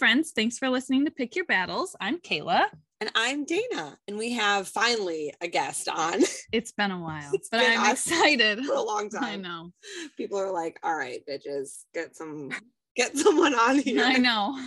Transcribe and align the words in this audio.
friends. 0.00 0.32
Thanks 0.34 0.56
for 0.56 0.70
listening 0.70 1.04
to 1.04 1.10
Pick 1.10 1.36
Your 1.36 1.44
Battles. 1.44 1.94
I'm 2.00 2.20
Kayla. 2.20 2.64
And 3.02 3.10
I'm 3.14 3.44
Dayna. 3.44 3.98
And 4.08 4.16
we 4.16 4.32
have 4.32 4.66
finally 4.66 5.34
a 5.42 5.46
guest 5.46 5.90
on 5.90 6.22
It's 6.52 6.72
been 6.72 6.90
a 6.90 6.98
while, 6.98 7.28
It's 7.34 7.50
but 7.50 7.60
been 7.60 7.78
I'm 7.78 7.92
excited. 7.92 8.60
for 8.64 8.72
a 8.76 8.80
long 8.80 9.10
time. 9.10 9.24
I 9.24 9.36
know. 9.36 9.72
People 10.16 10.38
are 10.38 10.50
like, 10.50 10.80
all 10.82 10.96
right, 10.96 11.20
bitches, 11.28 11.82
get 11.92 12.16
some 12.16 12.50
get 12.96 13.14
someone 13.14 13.52
on 13.52 13.78
here. 13.78 14.02
I 14.02 14.16
know. 14.16 14.58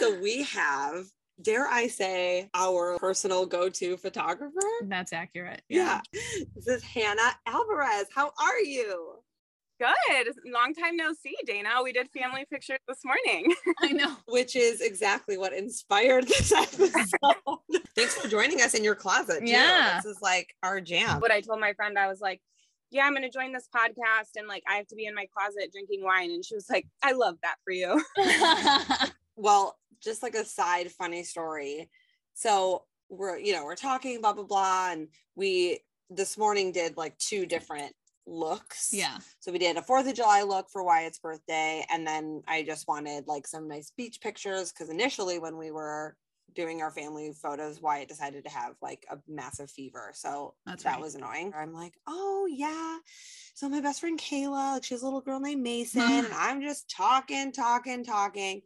So 0.00 0.18
we 0.18 0.44
have, 0.44 1.04
dare 1.42 1.68
I 1.68 1.88
say, 1.88 2.48
our 2.54 2.96
personal 2.98 3.44
go-to 3.44 3.98
photographer. 3.98 4.56
That's 4.84 5.12
accurate. 5.12 5.60
Yeah. 5.68 6.00
This 6.54 6.66
is 6.68 6.82
Hannah 6.82 7.36
Alvarez. 7.44 8.06
How 8.14 8.32
are 8.40 8.60
you? 8.60 9.16
Good. 9.78 10.34
Long 10.46 10.72
time 10.74 10.96
no 10.96 11.12
see, 11.12 11.36
Dayna. 11.46 11.82
We 11.84 11.92
did 11.92 12.08
family 12.10 12.46
pictures 12.50 12.78
this 12.88 13.00
morning. 13.04 13.54
I 13.82 13.92
know. 13.92 14.16
Which 14.26 14.56
is 14.56 14.80
exactly 14.80 15.36
what 15.36 15.52
inspired 15.52 16.26
this 16.26 16.52
episode. 16.52 17.04
Thanks 17.94 18.14
for 18.14 18.28
joining 18.28 18.62
us 18.62 18.74
in 18.74 18.82
your 18.82 18.94
closet. 18.94 19.40
Too. 19.40 19.50
Yeah. 19.52 20.00
This 20.02 20.16
is 20.16 20.22
like 20.22 20.54
our 20.62 20.80
jam. 20.80 21.20
But 21.20 21.30
I 21.30 21.42
told 21.42 21.60
my 21.60 21.74
friend, 21.74 21.98
I 21.98 22.06
was 22.06 22.20
like, 22.20 22.40
yeah, 22.90 23.04
I'm 23.04 23.12
going 23.12 23.22
to 23.22 23.30
join 23.30 23.52
this 23.52 23.68
podcast 23.74 24.36
and 24.36 24.48
like 24.48 24.62
I 24.68 24.76
have 24.76 24.86
to 24.88 24.96
be 24.96 25.06
in 25.06 25.14
my 25.14 25.26
closet 25.36 25.70
drinking 25.72 26.02
wine. 26.02 26.30
And 26.30 26.44
she 26.44 26.54
was 26.54 26.70
like, 26.70 26.86
I 27.02 27.12
love 27.12 27.36
that 27.42 27.56
for 27.64 27.72
you. 27.72 28.02
well, 29.36 29.76
just 30.02 30.22
like 30.22 30.34
a 30.34 30.44
side 30.44 30.90
funny 30.92 31.22
story. 31.22 31.90
So 32.34 32.84
we're, 33.08 33.38
you 33.38 33.52
know, 33.52 33.64
we're 33.64 33.76
talking 33.76 34.20
blah 34.20 34.32
blah 34.32 34.44
blah, 34.44 34.90
and 34.92 35.08
we 35.34 35.80
this 36.10 36.38
morning 36.38 36.72
did 36.72 36.96
like 36.96 37.16
two 37.18 37.46
different 37.46 37.94
looks. 38.26 38.90
yeah. 38.92 39.18
So 39.40 39.52
we 39.52 39.58
did 39.58 39.76
a 39.76 39.82
Fourth 39.82 40.08
of 40.08 40.14
July 40.14 40.42
look 40.42 40.68
for 40.70 40.82
Wyatt's 40.82 41.18
birthday, 41.18 41.84
and 41.90 42.06
then 42.06 42.42
I 42.46 42.62
just 42.62 42.88
wanted 42.88 43.26
like 43.26 43.46
some 43.46 43.68
nice 43.68 43.92
beach 43.96 44.20
pictures 44.20 44.72
because 44.72 44.90
initially 44.90 45.38
when 45.38 45.56
we 45.56 45.70
were 45.70 46.16
doing 46.54 46.80
our 46.80 46.90
family 46.90 47.32
photos, 47.40 47.80
Wyatt 47.80 48.08
decided 48.08 48.44
to 48.44 48.50
have 48.50 48.74
like 48.80 49.06
a 49.10 49.18
massive 49.28 49.70
fever, 49.70 50.10
so 50.14 50.54
That's 50.64 50.84
that 50.84 50.92
right. 50.92 51.00
was 51.00 51.14
annoying. 51.14 51.52
I'm 51.56 51.72
like, 51.72 51.94
oh 52.06 52.48
yeah. 52.50 52.98
So 53.54 53.68
my 53.68 53.80
best 53.80 54.00
friend 54.00 54.18
Kayla, 54.18 54.74
like 54.74 54.84
she 54.84 54.94
has 54.94 55.02
a 55.02 55.04
little 55.04 55.20
girl 55.20 55.40
named 55.40 55.62
Mason, 55.62 56.02
mm-hmm. 56.02 56.26
and 56.26 56.34
I'm 56.34 56.62
just 56.62 56.90
talking, 56.90 57.52
talking, 57.52 58.04
talking, 58.04 58.62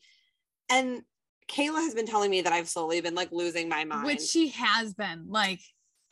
and 0.70 1.02
Kayla 1.50 1.82
has 1.82 1.94
been 1.94 2.06
telling 2.06 2.30
me 2.30 2.42
that 2.42 2.52
I've 2.52 2.68
slowly 2.68 3.00
been 3.00 3.14
like 3.14 3.32
losing 3.32 3.68
my 3.68 3.84
mind. 3.84 4.06
Which 4.06 4.22
she 4.22 4.48
has 4.48 4.94
been 4.94 5.26
like, 5.28 5.60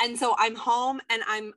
And 0.00 0.18
so 0.18 0.34
I'm 0.36 0.56
home 0.56 1.00
and 1.08 1.22
I'm, 1.28 1.52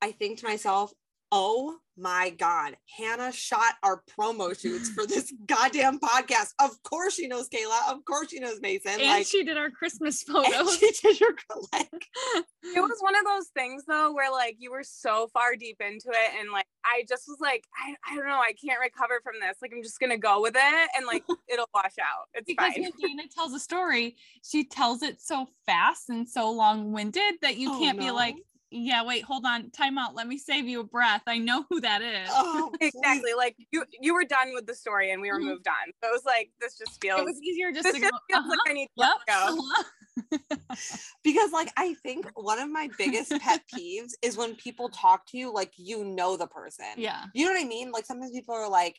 I 0.00 0.12
think 0.12 0.38
to 0.38 0.46
myself, 0.46 0.92
oh 1.32 1.76
my 1.96 2.30
God, 2.30 2.76
Hannah 2.96 3.30
shot 3.30 3.74
our 3.82 4.02
promo 4.18 4.58
shoots 4.58 4.88
for 4.88 5.06
this 5.06 5.34
goddamn 5.46 6.00
podcast. 6.00 6.54
Of 6.58 6.82
course 6.82 7.14
she 7.14 7.26
knows 7.28 7.48
Kayla. 7.50 7.92
Of 7.92 8.04
course 8.06 8.30
she 8.30 8.38
knows 8.40 8.58
Mason. 8.62 8.92
and 8.92 9.02
like, 9.02 9.26
she 9.26 9.44
did 9.44 9.58
our 9.58 9.70
Christmas 9.70 10.24
and 10.28 10.34
photos. 10.46 10.78
she 10.78 10.90
did 11.02 11.20
your 11.20 11.34
like, 11.74 11.90
it 12.64 12.80
was 12.80 12.96
one 13.00 13.14
of 13.16 13.24
those 13.24 13.48
things 13.54 13.84
though, 13.86 14.14
where 14.14 14.30
like 14.32 14.56
you 14.58 14.70
were 14.70 14.82
so 14.84 15.28
far 15.34 15.56
deep 15.56 15.76
into 15.80 16.08
it. 16.08 16.40
And 16.40 16.50
like, 16.52 16.64
I 16.86 17.04
just 17.06 17.24
was 17.28 17.36
like, 17.38 17.64
I, 17.86 17.94
I 18.10 18.16
don't 18.16 18.26
know. 18.26 18.38
I 18.40 18.54
can't 18.54 18.80
recover 18.80 19.20
from 19.22 19.34
this. 19.38 19.58
Like, 19.60 19.72
I'm 19.74 19.82
just 19.82 20.00
going 20.00 20.10
to 20.10 20.16
go 20.16 20.40
with 20.40 20.54
it 20.56 20.90
and 20.96 21.04
like, 21.06 21.22
it'll 21.52 21.68
wash 21.74 21.96
out. 22.00 22.28
It's 22.32 22.46
because 22.46 22.72
fine. 22.72 22.82
when 22.82 22.92
Dayna 22.92 23.28
tells 23.34 23.52
a 23.52 23.60
story, 23.60 24.16
she 24.42 24.64
tells 24.64 25.02
it 25.02 25.20
so 25.20 25.46
fast 25.66 26.08
and 26.08 26.26
so 26.26 26.50
long-winded 26.50 27.34
that 27.42 27.58
you 27.58 27.70
Oh, 27.74 27.78
can't 27.78 27.98
be 27.98 28.10
like, 28.10 28.36
yeah, 28.70 29.04
wait, 29.04 29.24
hold 29.24 29.44
on, 29.44 29.70
time 29.70 29.98
out. 29.98 30.14
Let 30.14 30.26
me 30.28 30.38
save 30.38 30.66
you 30.66 30.80
a 30.80 30.84
breath. 30.84 31.22
I 31.26 31.38
know 31.38 31.64
who 31.68 31.80
that 31.80 32.02
is. 32.02 32.30
oh. 32.32 32.72
Exactly. 32.80 33.34
Like 33.36 33.56
you, 33.72 33.84
you 34.00 34.14
were 34.14 34.24
done 34.24 34.52
with 34.54 34.66
the 34.66 34.74
story 34.74 35.10
and 35.10 35.20
we 35.20 35.30
were 35.30 35.38
Mhm. 35.40 35.44
moved 35.44 35.68
on. 35.68 35.92
So 36.02 36.08
it 36.08 36.12
was 36.12 36.24
like, 36.24 36.50
this 36.60 36.76
just 36.78 37.00
feels, 37.00 37.20
it 37.20 37.24
was 37.24 37.40
easier 37.42 37.72
just 37.72 37.86
to 37.88 37.92
just 38.00 38.02
go. 38.02 38.08
feels 38.28 38.44
uh-huh, 38.44 38.50
like 38.50 38.70
I 38.70 38.72
need 38.72 38.86
to 38.86 38.92
Yep. 38.96 39.08
let 39.26 39.26
go. 39.26 39.58
uh-huh. 39.58 39.84
Because 41.22 41.52
like 41.52 41.72
I 41.76 41.94
think 41.94 42.26
one 42.34 42.58
of 42.58 42.70
my 42.70 42.88
biggest 42.98 43.30
pet 43.40 43.62
peeves 43.72 44.12
is 44.22 44.36
when 44.36 44.54
people 44.54 44.88
talk 44.88 45.26
to 45.28 45.38
you 45.38 45.52
like 45.52 45.72
you 45.76 46.04
know 46.04 46.36
the 46.36 46.46
person. 46.46 46.86
Yeah. 46.96 47.24
You 47.34 47.46
know 47.46 47.52
what 47.52 47.60
I 47.62 47.68
mean? 47.68 47.90
Like 47.92 48.06
sometimes 48.06 48.32
people 48.32 48.54
are 48.54 48.68
like, 48.70 48.98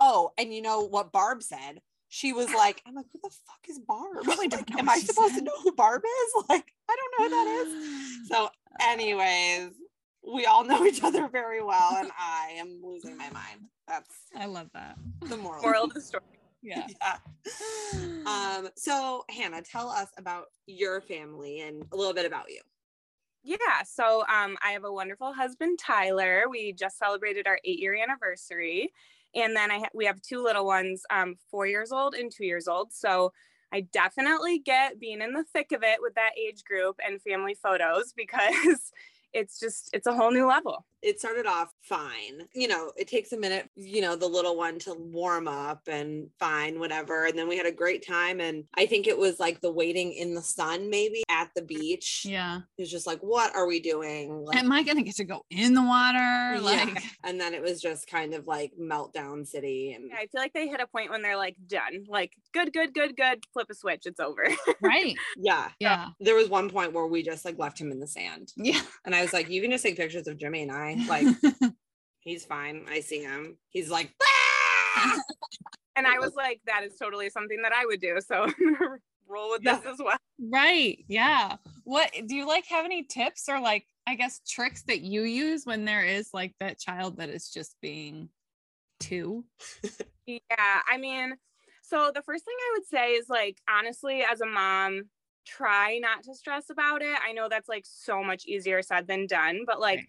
oh, 0.00 0.32
and 0.38 0.52
you 0.52 0.62
know 0.62 0.80
what 0.82 1.12
Barb 1.12 1.42
said? 1.42 1.80
She 2.10 2.34
was 2.34 2.52
like, 2.54 2.82
I'm 2.86 2.94
like, 2.94 3.06
who 3.12 3.18
the 3.22 3.30
fuck 3.30 3.64
is 3.68 3.78
Barb? 3.78 4.26
really 4.26 4.48
don't 4.54 4.68
Like, 4.68 4.78
am 4.78 4.88
I 4.90 4.98
supposed 4.98 5.32
said. 5.34 5.38
to 5.40 5.44
know 5.46 5.58
who 5.62 5.72
Barb 5.72 6.02
is? 6.04 6.44
Like, 6.50 6.74
I 6.90 6.96
don't 6.96 7.30
know 7.30 7.38
who 7.38 7.44
that 7.44 7.66
is. 7.66 8.28
So, 8.28 8.48
anyways, 8.82 9.70
we 10.32 10.44
all 10.46 10.62
know 10.64 10.84
each 10.84 11.02
other 11.02 11.26
very 11.28 11.62
well, 11.62 11.96
and 11.96 12.10
I 12.18 12.52
am 12.58 12.80
losing 12.82 13.16
my 13.16 13.30
mind. 13.30 13.62
That's 13.88 14.14
I 14.36 14.44
love 14.46 14.68
that. 14.74 14.96
the 15.28 15.36
moral. 15.36 15.62
Moral 15.62 15.84
of 15.84 15.94
the 15.94 16.00
story. 16.02 16.22
Yeah. 16.62 16.86
yeah. 17.00 17.16
Um, 18.26 18.68
so 18.76 19.24
Hannah, 19.30 19.62
tell 19.62 19.88
us 19.88 20.08
about 20.18 20.48
your 20.66 21.00
family 21.00 21.60
and 21.62 21.86
a 21.90 21.96
little 21.96 22.12
bit 22.12 22.26
about 22.26 22.50
you. 22.50 22.60
Yeah, 23.42 23.56
so 23.86 24.20
um, 24.28 24.58
I 24.62 24.72
have 24.72 24.84
a 24.84 24.92
wonderful 24.92 25.32
husband, 25.32 25.78
Tyler. 25.78 26.44
We 26.50 26.74
just 26.74 26.98
celebrated 26.98 27.46
our 27.46 27.58
eight-year 27.64 27.94
anniversary, 27.96 28.92
and 29.34 29.54
then 29.56 29.70
I 29.70 29.78
ha- 29.78 29.88
we 29.94 30.06
have 30.06 30.20
two 30.22 30.42
little 30.42 30.66
ones, 30.66 31.02
um, 31.10 31.36
four 31.50 31.66
years 31.66 31.92
old 31.92 32.14
and 32.14 32.30
two 32.30 32.44
years 32.44 32.68
old. 32.68 32.92
So 32.92 33.32
I 33.72 33.82
definitely 33.92 34.58
get 34.58 34.98
being 34.98 35.20
in 35.20 35.32
the 35.32 35.44
thick 35.44 35.72
of 35.72 35.82
it 35.82 35.98
with 36.00 36.14
that 36.14 36.32
age 36.38 36.64
group 36.64 36.98
and 37.06 37.22
family 37.22 37.54
photos 37.54 38.12
because 38.16 38.92
it's 39.32 39.58
just 39.60 39.90
it's 39.92 40.06
a 40.06 40.12
whole 40.14 40.30
new 40.30 40.46
level. 40.46 40.84
it 41.02 41.18
started 41.18 41.46
off 41.46 41.72
fine. 41.82 42.42
You 42.54 42.68
know, 42.68 42.92
it 42.96 43.08
takes 43.08 43.32
a 43.32 43.38
minute, 43.38 43.70
you 43.74 44.02
know, 44.02 44.16
the 44.16 44.26
little 44.28 44.54
one 44.56 44.78
to 44.80 44.94
warm 44.94 45.48
up 45.48 45.80
and 45.88 46.28
fine, 46.38 46.78
whatever. 46.78 47.24
And 47.26 47.38
then 47.38 47.48
we 47.48 47.56
had 47.56 47.64
a 47.64 47.72
great 47.72 48.06
time. 48.06 48.38
And 48.40 48.64
I 48.76 48.84
think 48.84 49.06
it 49.06 49.16
was 49.16 49.40
like 49.40 49.62
the 49.62 49.72
waiting 49.72 50.12
in 50.12 50.34
the 50.34 50.42
sun, 50.42 50.90
maybe 50.90 51.22
at 51.30 51.48
the 51.56 51.62
beach. 51.62 52.26
Yeah. 52.28 52.58
It 52.76 52.82
was 52.82 52.90
just 52.90 53.06
like, 53.06 53.20
what 53.20 53.56
are 53.56 53.66
we 53.66 53.80
doing? 53.80 54.44
Like, 54.44 54.58
Am 54.58 54.70
I 54.72 54.82
gonna 54.82 55.02
get 55.02 55.16
to 55.16 55.24
go 55.24 55.42
in 55.50 55.72
the 55.74 55.82
water? 55.82 56.60
yeah. 56.62 56.94
And 57.24 57.40
then 57.40 57.54
it 57.54 57.62
was 57.62 57.80
just 57.80 58.06
kind 58.06 58.34
of 58.34 58.46
like 58.46 58.72
meltdown 58.78 59.46
city. 59.46 59.92
And 59.94 60.10
Yeah, 60.10 60.16
I 60.16 60.26
feel 60.26 60.40
like 60.42 60.52
they 60.52 60.68
hit 60.68 60.80
a 60.80 60.86
point 60.86 61.10
when 61.10 61.22
they're 61.22 61.36
like 61.38 61.56
done, 61.66 62.04
like 62.08 62.32
good, 62.52 62.72
good, 62.74 62.92
good, 62.92 63.16
good. 63.16 63.44
Flip 63.54 63.68
a 63.70 63.74
switch, 63.74 64.02
it's 64.04 64.20
over. 64.20 64.44
right. 64.82 65.16
yeah. 65.38 65.68
Yeah. 65.80 66.08
There 66.20 66.34
was 66.34 66.50
one 66.50 66.68
point 66.68 66.92
where 66.92 67.06
we 67.06 67.22
just 67.22 67.44
like 67.46 67.58
left 67.58 67.80
him 67.80 67.90
in 67.90 68.00
the 68.00 68.06
sand. 68.06 68.52
Yeah. 68.56 68.80
And 69.06 69.14
I 69.14 69.19
was 69.22 69.32
like, 69.32 69.48
you 69.50 69.60
can 69.62 69.70
just 69.70 69.84
take 69.84 69.96
pictures 69.96 70.26
of 70.28 70.38
Jimmy 70.38 70.62
and 70.62 70.72
I. 70.72 70.96
Like, 71.08 71.26
he's 72.20 72.44
fine. 72.44 72.86
I 72.88 73.00
see 73.00 73.22
him. 73.22 73.56
He's 73.70 73.90
like, 73.90 74.12
"Ah!" 74.22 75.18
and 75.96 76.06
I 76.06 76.18
was 76.18 76.34
like, 76.34 76.60
that 76.66 76.84
is 76.84 76.96
totally 76.98 77.30
something 77.30 77.62
that 77.62 77.72
I 77.72 77.86
would 77.86 78.00
do. 78.00 78.18
So 78.26 78.46
roll 79.28 79.50
with 79.50 79.62
Yeah. 79.62 79.76
this 79.76 79.86
as 79.86 79.98
well. 79.98 80.16
right. 80.52 80.98
Yeah. 81.08 81.56
What 81.84 82.10
do 82.26 82.34
you 82.34 82.46
like 82.46 82.66
have 82.66 82.84
any 82.84 83.02
tips 83.04 83.48
or 83.48 83.60
like 83.60 83.84
I 84.06 84.14
guess 84.16 84.40
tricks 84.48 84.82
that 84.84 85.02
you 85.02 85.22
use 85.22 85.64
when 85.64 85.84
there 85.84 86.04
is 86.04 86.30
like 86.32 86.54
that 86.60 86.78
child 86.78 87.18
that 87.18 87.28
is 87.28 87.48
just 87.50 87.76
being 87.80 88.28
two? 88.98 89.44
Yeah, 90.26 90.38
I 90.88 90.96
mean, 90.98 91.34
so 91.82 92.10
the 92.14 92.22
first 92.22 92.44
thing 92.44 92.54
I 92.58 92.70
would 92.76 92.86
say 92.86 93.12
is 93.14 93.26
like, 93.28 93.58
honestly, 93.68 94.22
as 94.22 94.40
a 94.40 94.46
mom, 94.46 95.02
try 95.46 95.98
not 95.98 96.22
to 96.24 96.34
stress 96.34 96.70
about 96.70 97.02
it. 97.02 97.18
I 97.22 97.32
know 97.32 97.48
that's 97.48 97.68
like 97.68 97.84
so 97.86 98.22
much 98.22 98.46
easier 98.46 98.82
said 98.82 99.06
than 99.06 99.26
done, 99.26 99.62
but 99.66 99.80
like, 99.80 99.98
Right. 99.98 100.08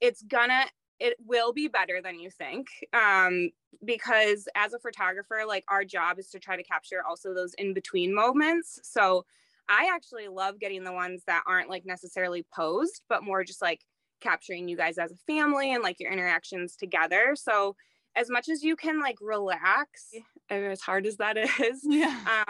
it's 0.00 0.22
gonna, 0.22 0.66
it 0.98 1.16
will 1.24 1.52
be 1.52 1.68
better 1.68 2.00
than 2.02 2.18
you 2.20 2.30
think. 2.30 2.68
Um, 2.92 3.50
because 3.84 4.48
as 4.54 4.72
a 4.72 4.78
photographer, 4.78 5.42
like, 5.46 5.64
our 5.68 5.84
job 5.84 6.18
is 6.18 6.28
to 6.30 6.38
try 6.38 6.56
to 6.56 6.62
capture 6.62 7.04
also 7.04 7.34
those 7.34 7.54
in 7.54 7.74
between 7.74 8.14
moments. 8.14 8.80
So 8.82 9.24
I 9.68 9.90
actually 9.92 10.28
love 10.28 10.58
getting 10.58 10.84
the 10.84 10.92
ones 10.92 11.24
that 11.26 11.44
aren't 11.46 11.70
like 11.70 11.84
necessarily 11.86 12.44
posed, 12.54 13.02
but 13.08 13.22
more 13.24 13.44
just 13.44 13.62
like 13.62 13.84
capturing 14.20 14.68
you 14.68 14.76
guys 14.76 14.98
as 14.98 15.12
a 15.12 15.16
family 15.16 15.72
and 15.72 15.82
like 15.82 15.98
your 16.00 16.12
interactions 16.12 16.76
together. 16.76 17.34
So, 17.36 17.76
as 18.14 18.28
much 18.28 18.48
as 18.48 18.62
you 18.62 18.76
can 18.76 19.00
like 19.00 19.16
relax, 19.20 20.12
and 20.50 20.64
as 20.66 20.80
hard 20.82 21.06
as 21.06 21.16
that 21.16 21.36
is, 21.60 21.80
Yeah. 21.84 22.20
um, 22.26 22.44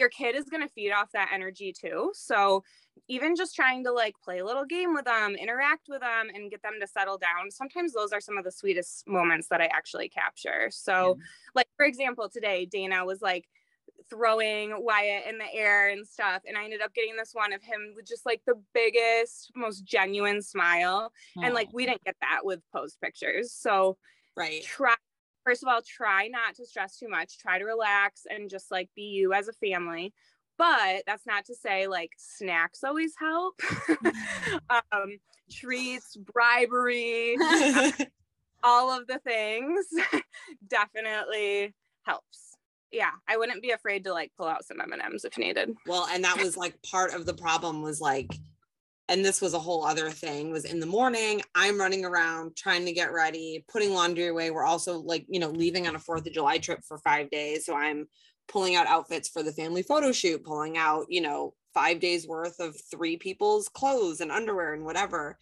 your 0.00 0.08
kid 0.08 0.34
is 0.34 0.46
going 0.46 0.62
to 0.62 0.72
feed 0.72 0.90
off 0.90 1.12
that 1.12 1.30
energy 1.32 1.72
too. 1.72 2.10
So 2.14 2.64
even 3.08 3.36
just 3.36 3.54
trying 3.54 3.84
to 3.84 3.92
like 3.92 4.14
play 4.24 4.38
a 4.38 4.44
little 4.44 4.64
game 4.64 4.94
with 4.94 5.04
them, 5.04 5.34
interact 5.34 5.86
with 5.88 6.00
them, 6.00 6.28
and 6.34 6.50
get 6.50 6.62
them 6.62 6.74
to 6.80 6.86
settle 6.86 7.18
down. 7.18 7.50
Sometimes 7.50 7.92
those 7.92 8.12
are 8.12 8.20
some 8.20 8.38
of 8.38 8.44
the 8.44 8.50
sweetest 8.50 9.06
moments 9.06 9.48
that 9.48 9.60
I 9.60 9.66
actually 9.66 10.08
capture. 10.08 10.68
So, 10.70 11.18
like 11.54 11.68
for 11.76 11.86
example, 11.86 12.28
today 12.28 12.68
Dayna 12.72 13.04
was 13.04 13.20
like 13.20 13.46
throwing 14.08 14.72
Wyatt 14.82 15.26
in 15.28 15.38
the 15.38 15.52
air 15.52 15.90
and 15.90 16.06
stuff, 16.06 16.42
and 16.46 16.56
I 16.56 16.64
ended 16.64 16.82
up 16.82 16.94
getting 16.94 17.16
this 17.16 17.30
one 17.32 17.52
of 17.52 17.62
him 17.62 17.92
with 17.94 18.06
just 18.06 18.26
like 18.26 18.42
the 18.46 18.60
biggest, 18.74 19.50
most 19.54 19.84
genuine 19.84 20.42
smile, 20.42 21.12
and 21.36 21.54
like 21.54 21.68
we 21.72 21.86
didn't 21.86 22.04
get 22.04 22.16
that 22.20 22.40
with 22.44 22.60
post 22.72 23.00
pictures. 23.00 23.52
So 23.52 23.96
right. 24.36 24.62
try 24.62 24.94
first 25.44 25.62
of 25.62 25.68
all 25.68 25.80
try 25.82 26.28
not 26.28 26.54
to 26.56 26.66
stress 26.66 26.98
too 26.98 27.08
much. 27.08 27.38
Try 27.38 27.58
to 27.58 27.64
relax 27.64 28.22
and 28.28 28.50
just 28.50 28.70
like 28.70 28.88
be 28.94 29.02
you 29.02 29.32
as 29.32 29.48
a 29.48 29.52
family. 29.52 30.12
But 30.58 31.04
that's 31.06 31.26
not 31.26 31.46
to 31.46 31.54
say 31.54 31.86
like 31.86 32.12
snacks 32.16 32.84
always 32.84 33.14
help. 33.18 33.60
Um 34.92 35.18
treats 35.50 36.16
bribery 36.16 37.36
all 38.62 38.96
of 38.96 39.06
the 39.06 39.18
things 39.18 39.86
definitely 40.68 41.74
helps. 42.02 42.56
Yeah, 42.92 43.10
I 43.28 43.36
wouldn't 43.36 43.62
be 43.62 43.70
afraid 43.70 44.04
to 44.04 44.12
like 44.12 44.32
pull 44.36 44.48
out 44.48 44.64
some 44.64 44.80
M&Ms 44.80 45.24
if 45.24 45.38
needed. 45.38 45.74
Well, 45.86 46.08
and 46.10 46.24
that 46.24 46.38
was 46.38 46.56
like 46.56 46.80
part 46.82 47.14
of 47.14 47.24
the 47.24 47.34
problem 47.34 47.82
was 47.82 48.00
like, 48.00 48.30
and 49.10 49.24
this 49.24 49.40
was 49.40 49.54
a 49.54 49.58
whole 49.58 49.84
other 49.84 50.08
thing 50.10 50.52
was 50.52 50.64
in 50.64 50.78
the 50.80 50.86
morning, 50.86 51.42
I'm 51.54 51.78
running 51.78 52.04
around 52.04 52.56
trying 52.56 52.84
to 52.86 52.92
get 52.92 53.12
ready, 53.12 53.64
putting 53.68 53.92
laundry 53.92 54.28
away. 54.28 54.50
We're 54.50 54.64
also 54.64 54.98
like, 55.00 55.26
you 55.28 55.40
know, 55.40 55.50
leaving 55.50 55.88
on 55.88 55.96
a 55.96 55.98
4th 55.98 56.26
of 56.26 56.32
July 56.32 56.58
trip 56.58 56.80
for 56.86 56.96
five 56.98 57.28
days. 57.30 57.66
So 57.66 57.74
I'm 57.74 58.06
pulling 58.48 58.76
out 58.76 58.86
outfits 58.86 59.28
for 59.28 59.42
the 59.42 59.52
family 59.52 59.82
photo 59.82 60.12
shoot, 60.12 60.44
pulling 60.44 60.78
out, 60.78 61.06
you 61.08 61.20
know, 61.20 61.54
five 61.74 61.98
days 62.00 62.26
worth 62.26 62.60
of 62.60 62.76
three 62.90 63.16
people's 63.16 63.68
clothes 63.68 64.20
and 64.20 64.30
underwear 64.32 64.74
and 64.74 64.84
whatever. 64.84 65.36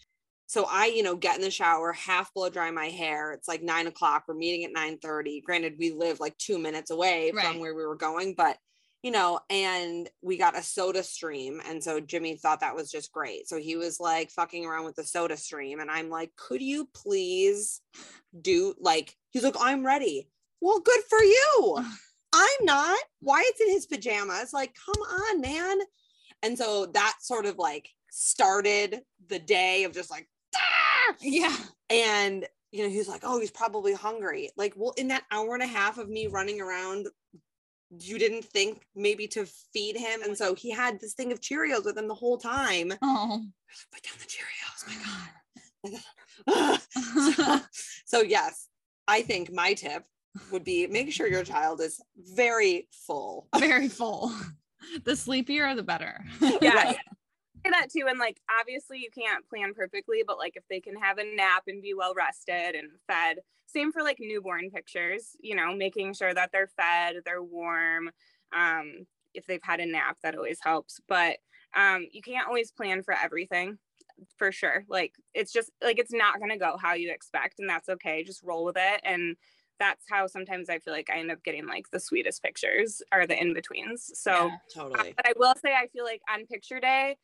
So 0.47 0.67
I, 0.67 0.87
you 0.87 1.03
know, 1.03 1.15
get 1.15 1.37
in 1.37 1.43
the 1.43 1.51
shower, 1.51 1.93
half 1.93 2.33
blow 2.33 2.49
dry 2.49 2.71
my 2.71 2.87
hair. 2.87 3.33
It's 3.33 3.49
like 3.49 3.63
nine 3.63 3.87
o'clock. 3.87 4.25
We're 4.27 4.35
meeting 4.35 4.65
at 4.65 4.73
9 4.73 4.99
30. 4.99 5.43
Granted, 5.43 5.75
we 5.79 5.93
live 5.93 6.21
like 6.21 6.37
two 6.39 6.59
minutes 6.59 6.91
away 6.91 7.33
Right. 7.35 7.45
from 7.47 7.61
where 7.61 7.75
we 7.75 7.85
were 7.85 7.97
going, 7.97 8.35
but 8.35 8.57
you 9.03 9.11
know, 9.11 9.41
and 9.49 10.09
we 10.23 10.37
got 10.37 10.57
a 10.57 10.61
SodaStream. 10.61 11.59
And 11.69 11.83
so 11.83 12.01
Jimmy 12.01 12.37
thought 12.37 12.61
that 12.61 12.75
was 12.75 12.91
just 12.91 13.13
great. 13.13 13.49
So 13.49 13.59
he 13.59 13.77
was 13.77 14.01
like 14.01 14.31
fucking 14.31 14.67
around 14.67 14.85
with 14.85 14.97
the 14.97 15.03
SodaStream. 15.03 15.81
And 15.81 15.91
I'm 15.91 16.11
like, 16.11 16.35
could 16.37 16.63
you 16.63 16.89
please 16.95 17.81
do 18.41 18.75
like, 18.81 19.15
he's 19.31 19.45
like, 19.45 19.57
I'm 19.61 19.87
ready. 19.87 20.29
Well, 20.61 20.81
good 20.81 21.01
for 21.09 21.23
you. 21.23 21.85
I'm 22.33 22.65
not. 22.65 22.99
Wyatt's 23.23 23.61
in 23.61 23.71
his 23.71 23.87
pajamas. 23.87 24.53
Like, 24.53 24.75
come 24.85 25.03
on, 25.03 25.41
man. 25.41 25.79
And 26.43 26.59
so 26.59 26.87
that 26.87 27.17
sort 27.21 27.47
of 27.47 27.57
like 27.57 27.89
started 28.11 29.01
the 29.29 29.39
day 29.39 29.85
of 29.85 29.93
just 29.93 30.11
like, 30.11 30.29
"Ah!" 30.57 31.15
Yeah. 31.21 31.57
and 31.91 32.47
you 32.71 32.83
know, 32.83 32.91
he's 32.91 33.09
like, 33.09 33.23
oh, 33.25 33.41
he's 33.41 33.51
probably 33.51 33.95
hungry. 33.95 34.51
Like, 34.57 34.75
well, 34.77 34.93
in 34.99 35.09
that 35.09 35.25
hour 35.31 35.55
and 35.55 35.63
a 35.63 35.67
half 35.67 35.97
of 35.99 36.09
me 36.09 36.27
running 36.27 36.61
around, 36.61 37.09
you 37.91 38.19
didn't 38.19 38.45
think 38.45 38.87
maybe 38.95 39.27
to 39.29 39.47
feed 39.73 39.97
him. 39.97 40.23
And 40.23 40.37
so 40.37 40.55
he 40.55 40.71
had 40.71 41.01
this 41.01 41.15
thing 41.15 41.33
of 41.33 41.41
Cheerios 41.41 41.85
with 41.85 41.97
him 41.97 42.09
the 42.09 42.15
whole 42.15 42.39
time. 42.39 42.93
Oh. 43.03 43.43
Put 43.93 44.03
down 44.03 44.15
the 44.19 44.27
Cheerios, 44.27 44.87
my 44.87 44.97
God. 45.05 46.81
so, 47.35 47.61
so 48.07 48.21
yes, 48.21 48.69
I 49.07 49.23
think 49.23 49.53
my 49.53 49.75
tip 49.75 50.05
would 50.53 50.65
be 50.65 50.87
make 50.87 51.13
sure 51.13 51.27
your 51.27 51.45
child 51.45 51.81
is 51.81 52.01
very 52.17 52.89
full. 53.07 53.49
Very 53.59 53.89
full. 53.89 54.33
The 55.05 55.17
sleepier, 55.17 55.75
the 55.75 55.83
better. 55.83 56.25
Yeah. 56.63 56.73
Right. 56.73 56.97
That 57.65 57.89
too 57.91 58.07
and 58.09 58.19
like 58.19 58.41
obviously 58.61 58.99
you 58.99 59.11
can't 59.11 59.49
plan 59.49 59.75
perfectly 59.75 60.23
but 60.27 60.39
like 60.39 60.57
if 60.57 60.65
they 60.69 60.81
can 60.81 60.97
have 60.97 61.19
a 61.19 61.37
nap 61.37 61.65
and 61.67 61.83
be 61.83 61.95
well 61.95 62.15
rested 62.15 62.75
and 62.75 62.91
fed 63.07 63.39
same 63.67 63.93
for 63.93 64.03
like 64.03 64.19
newborn 64.21 64.71
pictures 64.71 65.37
you 65.41 65.55
know 65.55 65.75
making 65.75 66.13
sure 66.13 66.35
that 66.35 66.51
they're 66.53 66.71
fed 66.77 67.17
they're 67.25 67.43
warm 67.43 68.11
um 68.57 69.07
if 69.35 69.47
they've 69.47 69.63
had 69.63 69.81
a 69.81 69.87
nap 69.87 70.17
that 70.23 70.37
always 70.37 70.59
helps 70.63 71.01
but 71.09 71.37
um 71.77 72.07
you 72.13 72.23
can't 72.23 72.49
always 72.49 72.73
plan 72.73 73.03
for 73.03 73.15
everything 73.15 73.79
for 74.37 74.51
sure 74.51 74.85
like 74.89 75.13
it's 75.35 75.53
just 75.53 75.71
like 75.83 75.99
it's 75.99 76.13
not 76.13 76.39
going 76.39 76.51
to 76.51 76.57
go 76.57 76.77
how 76.77 76.95
you 76.95 77.13
expect 77.13 77.61
and 77.61 77.69
that's 77.69 77.89
okay 77.89 78.25
just 78.25 78.43
roll 78.43 78.65
with 78.65 78.77
it 78.77 79.01
and 79.05 79.37
that's 79.79 80.05
how 80.11 80.27
sometimes 80.27 80.69
i 80.69 80.79
feel 80.81 80.93
like 80.93 81.09
i 81.09 81.19
end 81.19 81.31
up 81.31 81.43
getting 81.45 81.67
like 81.67 81.89
the 81.93 82.01
sweetest 82.01 82.43
pictures 82.43 83.01
or 83.13 83.29
the 83.29 83.41
in-betweens 83.41 84.11
so 84.15 84.33
Yeah. 84.33 84.57
Totally. 84.75 85.15
but 85.17 85.27
I 85.27 85.33
will 85.37 85.55
say, 85.63 85.73
I 85.73 85.87
feel 85.89 86.05
like 86.05 86.21
on 86.33 86.47
picture 86.47 86.81
day, 86.81 87.17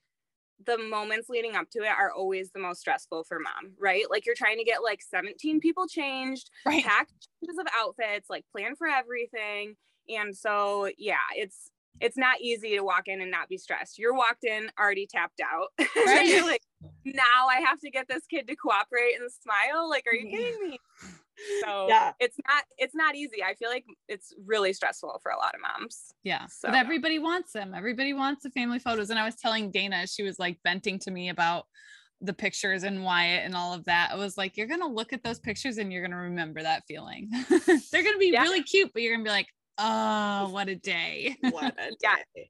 the 0.64 0.78
moments 0.78 1.28
leading 1.28 1.56
up 1.56 1.68
to 1.70 1.80
it 1.80 1.88
are 1.88 2.10
always 2.12 2.50
the 2.50 2.58
most 2.60 2.80
stressful 2.80 3.24
for 3.24 3.38
mom, 3.38 3.72
right? 3.78 4.04
Like 4.10 4.26
you're 4.26 4.34
trying 4.34 4.58
to 4.58 4.64
get 4.64 4.82
like 4.82 5.00
17 5.02 5.60
people 5.60 5.86
changed, 5.86 6.50
Right. 6.66 6.84
pack 6.84 7.08
changes 7.40 7.58
of 7.58 7.66
outfits, 7.78 8.28
like 8.30 8.44
plan 8.52 8.76
for 8.76 8.86
everything. 8.86 9.74
And 10.08 10.36
so, 10.36 10.90
yeah, 10.98 11.16
it's 11.34 11.70
it's 12.00 12.16
not 12.16 12.40
easy 12.40 12.70
to 12.76 12.82
walk 12.82 13.06
in 13.06 13.20
and 13.20 13.30
not 13.30 13.48
be 13.48 13.56
stressed. 13.56 13.98
You're 13.98 14.14
walked 14.14 14.44
in 14.44 14.68
already 14.78 15.06
tapped 15.06 15.40
out. 15.40 15.68
You're 16.26 16.44
like, 16.44 16.62
now 17.04 17.46
I 17.48 17.60
have 17.64 17.78
to 17.80 17.90
get 17.90 18.08
this 18.08 18.26
kid 18.28 18.48
to 18.48 18.56
cooperate 18.56 19.14
and 19.20 19.30
smile. 19.30 19.88
Like, 19.88 20.04
are 20.06 20.14
you 20.14 20.26
Yeah. 20.28 20.36
kidding 20.36 20.70
me? 20.70 20.78
So 21.62 21.86
Yeah. 21.88 22.12
it's 22.20 22.36
not 22.46 22.64
it's 22.78 22.94
not 22.94 23.14
easy. 23.14 23.42
I 23.42 23.54
feel 23.54 23.68
like 23.70 23.84
it's 24.08 24.32
really 24.46 24.72
stressful 24.72 25.18
for 25.22 25.30
a 25.32 25.36
lot 25.36 25.54
of 25.54 25.60
moms. 25.60 26.12
Yeah. 26.22 26.46
So- 26.46 26.68
But 26.68 26.74
everybody 26.76 27.18
wants 27.18 27.52
them. 27.52 27.74
Everybody 27.74 28.12
wants 28.12 28.42
the 28.42 28.50
family 28.50 28.78
photos. 28.78 29.10
And 29.10 29.18
I 29.18 29.24
was 29.24 29.34
telling 29.36 29.72
Dayna, 29.72 30.12
she 30.12 30.22
was 30.22 30.38
like 30.38 30.58
venting 30.64 30.98
to 31.00 31.10
me 31.10 31.28
about 31.30 31.66
the 32.20 32.32
pictures 32.32 32.84
and 32.84 33.04
Wyatt 33.04 33.44
and 33.44 33.54
all 33.54 33.74
of 33.74 33.84
that. 33.84 34.10
I 34.12 34.14
was 34.16 34.38
like, 34.38 34.56
you're 34.56 34.66
gonna 34.68 34.86
look 34.88 35.12
at 35.12 35.22
those 35.22 35.38
pictures 35.40 35.78
and 35.78 35.92
you're 35.92 36.02
gonna 36.02 36.16
remember 36.22 36.62
that 36.62 36.84
feeling. 36.88 37.28
They're 37.92 38.02
gonna 38.04 38.18
be 38.18 38.30
Yeah. 38.32 38.42
really 38.42 38.62
cute, 38.62 38.90
but 38.94 39.02
you're 39.02 39.12
gonna 39.14 39.24
be 39.24 39.30
like, 39.30 39.48
oh, 39.78 40.48
what 40.50 40.68
a 40.68 40.76
day. 40.76 41.36
What 41.40 41.74
a 41.78 41.90
Yeah. 42.02 42.16
day. 42.34 42.48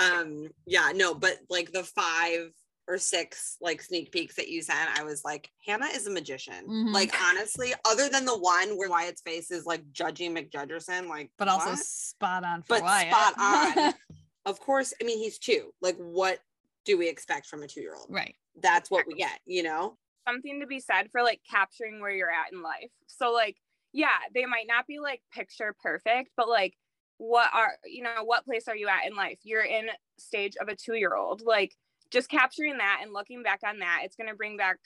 um 0.00 0.48
yeah 0.66 0.90
no 0.94 1.14
but 1.14 1.38
like 1.50 1.70
the 1.72 1.84
five 1.84 2.50
or 2.88 2.98
six 2.98 3.56
like 3.60 3.80
sneak 3.82 4.12
peeks 4.12 4.34
that 4.36 4.48
you 4.48 4.60
sent 4.62 4.90
i 4.98 5.02
was 5.02 5.24
like 5.24 5.50
hannah 5.66 5.86
is 5.86 6.06
a 6.06 6.10
magician 6.10 6.66
Mhm. 6.68 6.92
like 6.92 7.12
honestly 7.30 7.72
other 7.84 8.08
than 8.08 8.24
the 8.24 8.36
one 8.36 8.76
where 8.76 8.90
wyatt's 8.90 9.22
face 9.22 9.50
is 9.50 9.64
like 9.66 9.82
judging 9.92 10.34
mcjudgerson 10.34 11.08
like 11.08 11.30
but 11.38 11.48
also 11.48 11.70
what? 11.70 11.78
spot 11.78 12.44
on 12.44 12.62
for 12.62 12.68
But 12.76 12.82
Wyatt. 12.82 13.12
spot 13.12 13.34
on. 13.38 13.94
of 14.46 14.60
course 14.60 14.92
i 15.00 15.04
mean 15.04 15.18
he's 15.18 15.38
two 15.38 15.72
like 15.80 15.96
what 15.96 16.38
do 16.84 16.98
we 16.98 17.08
expect 17.08 17.46
from 17.46 17.62
a 17.62 17.66
two-year-old 17.66 18.06
right. 18.10 18.34
that's 18.60 18.90
what 18.90 19.06
we 19.06 19.14
get 19.14 19.38
you 19.46 19.62
know 19.62 19.96
something 20.28 20.60
to 20.60 20.66
be 20.66 20.80
said 20.80 21.08
for 21.12 21.22
like 21.22 21.40
capturing 21.50 22.00
where 22.00 22.10
you're 22.10 22.30
at 22.30 22.50
in 22.50 22.62
life. 22.62 22.90
So 23.08 23.30
like, 23.30 23.58
yeah, 23.92 24.16
they 24.34 24.46
might 24.46 24.66
not 24.66 24.86
be 24.86 24.98
like 24.98 25.20
picture 25.34 25.76
perfect, 25.82 26.30
but 26.34 26.48
like 26.48 26.72
what 27.18 27.50
are 27.52 27.72
you 27.84 28.02
know, 28.02 28.24
what 28.24 28.46
place 28.46 28.66
are 28.66 28.74
you 28.74 28.88
at 28.88 29.06
in 29.06 29.14
life? 29.14 29.38
You're 29.42 29.64
in 29.66 29.88
stage 30.18 30.54
of 30.58 30.68
a 30.68 30.74
2-year-old. 30.76 31.42
Like 31.44 31.74
just 32.14 32.30
capturing 32.30 32.78
that 32.78 33.00
and 33.02 33.12
looking 33.12 33.42
back 33.42 33.60
on 33.66 33.80
that, 33.80 34.02
it's 34.04 34.16
going 34.16 34.30
to 34.30 34.36
bring 34.36 34.56
back 34.56 34.76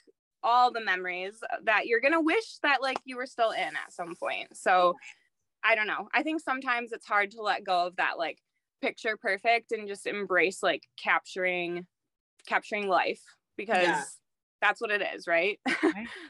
all 0.43 0.71
the 0.73 0.83
memories 0.83 1.35
that 1.65 1.85
you're 1.85 2.01
going 2.01 2.13
to 2.13 2.19
wish 2.21 2.57
that 2.63 2.81
like 2.81 2.97
you 3.05 3.15
were 3.15 3.25
still 3.27 3.51
in 3.51 3.75
at 3.75 3.93
some 3.93 4.15
point. 4.15 4.57
So 4.57 4.95
I 5.63 5.75
don't 5.75 5.87
know. 5.87 6.09
I 6.13 6.23
think 6.23 6.41
sometimes 6.41 6.91
it's 6.91 7.05
hard 7.05 7.31
to 7.31 7.41
let 7.41 7.63
go 7.63 7.85
of 7.87 7.95
that 7.97 8.17
like 8.17 8.39
picture 8.81 9.15
perfect 9.17 9.71
and 9.71 9.87
just 9.87 10.07
embrace 10.07 10.63
like 10.63 10.83
capturing 11.01 11.85
capturing 12.47 12.87
life 12.87 13.21
because 13.57 13.83
Yeah. 13.83 14.03
that's 14.61 14.81
what 14.81 14.91
it 14.91 15.03
is, 15.15 15.27
right? 15.27 15.59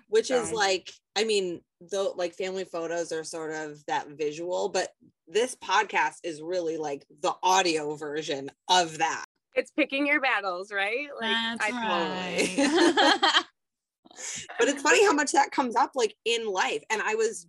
which 0.09 0.31
is 0.31 0.51
like 0.51 0.91
i 1.15 1.23
mean 1.23 1.61
though 1.91 2.13
like 2.15 2.33
family 2.33 2.63
photos 2.63 3.11
are 3.11 3.23
sort 3.23 3.51
of 3.51 3.83
that 3.85 4.07
visual 4.09 4.69
but 4.69 4.89
this 5.27 5.55
podcast 5.55 6.15
is 6.23 6.41
really 6.41 6.77
like 6.77 7.05
the 7.21 7.33
audio 7.43 7.95
version 7.95 8.49
of 8.69 8.97
that 8.97 9.25
it's 9.55 9.71
picking 9.71 10.07
your 10.07 10.21
battles, 10.21 10.71
right? 10.71 11.07
That's 11.19 11.61
I 11.61 11.71
right. 11.71 13.43
but 14.59 14.67
it's 14.67 14.81
funny 14.81 15.05
how 15.05 15.13
much 15.13 15.31
that 15.31 15.51
comes 15.51 15.75
up 15.75 15.91
like 15.95 16.15
in 16.25 16.45
life 16.47 16.83
and 16.89 17.01
i 17.01 17.13
was 17.15 17.47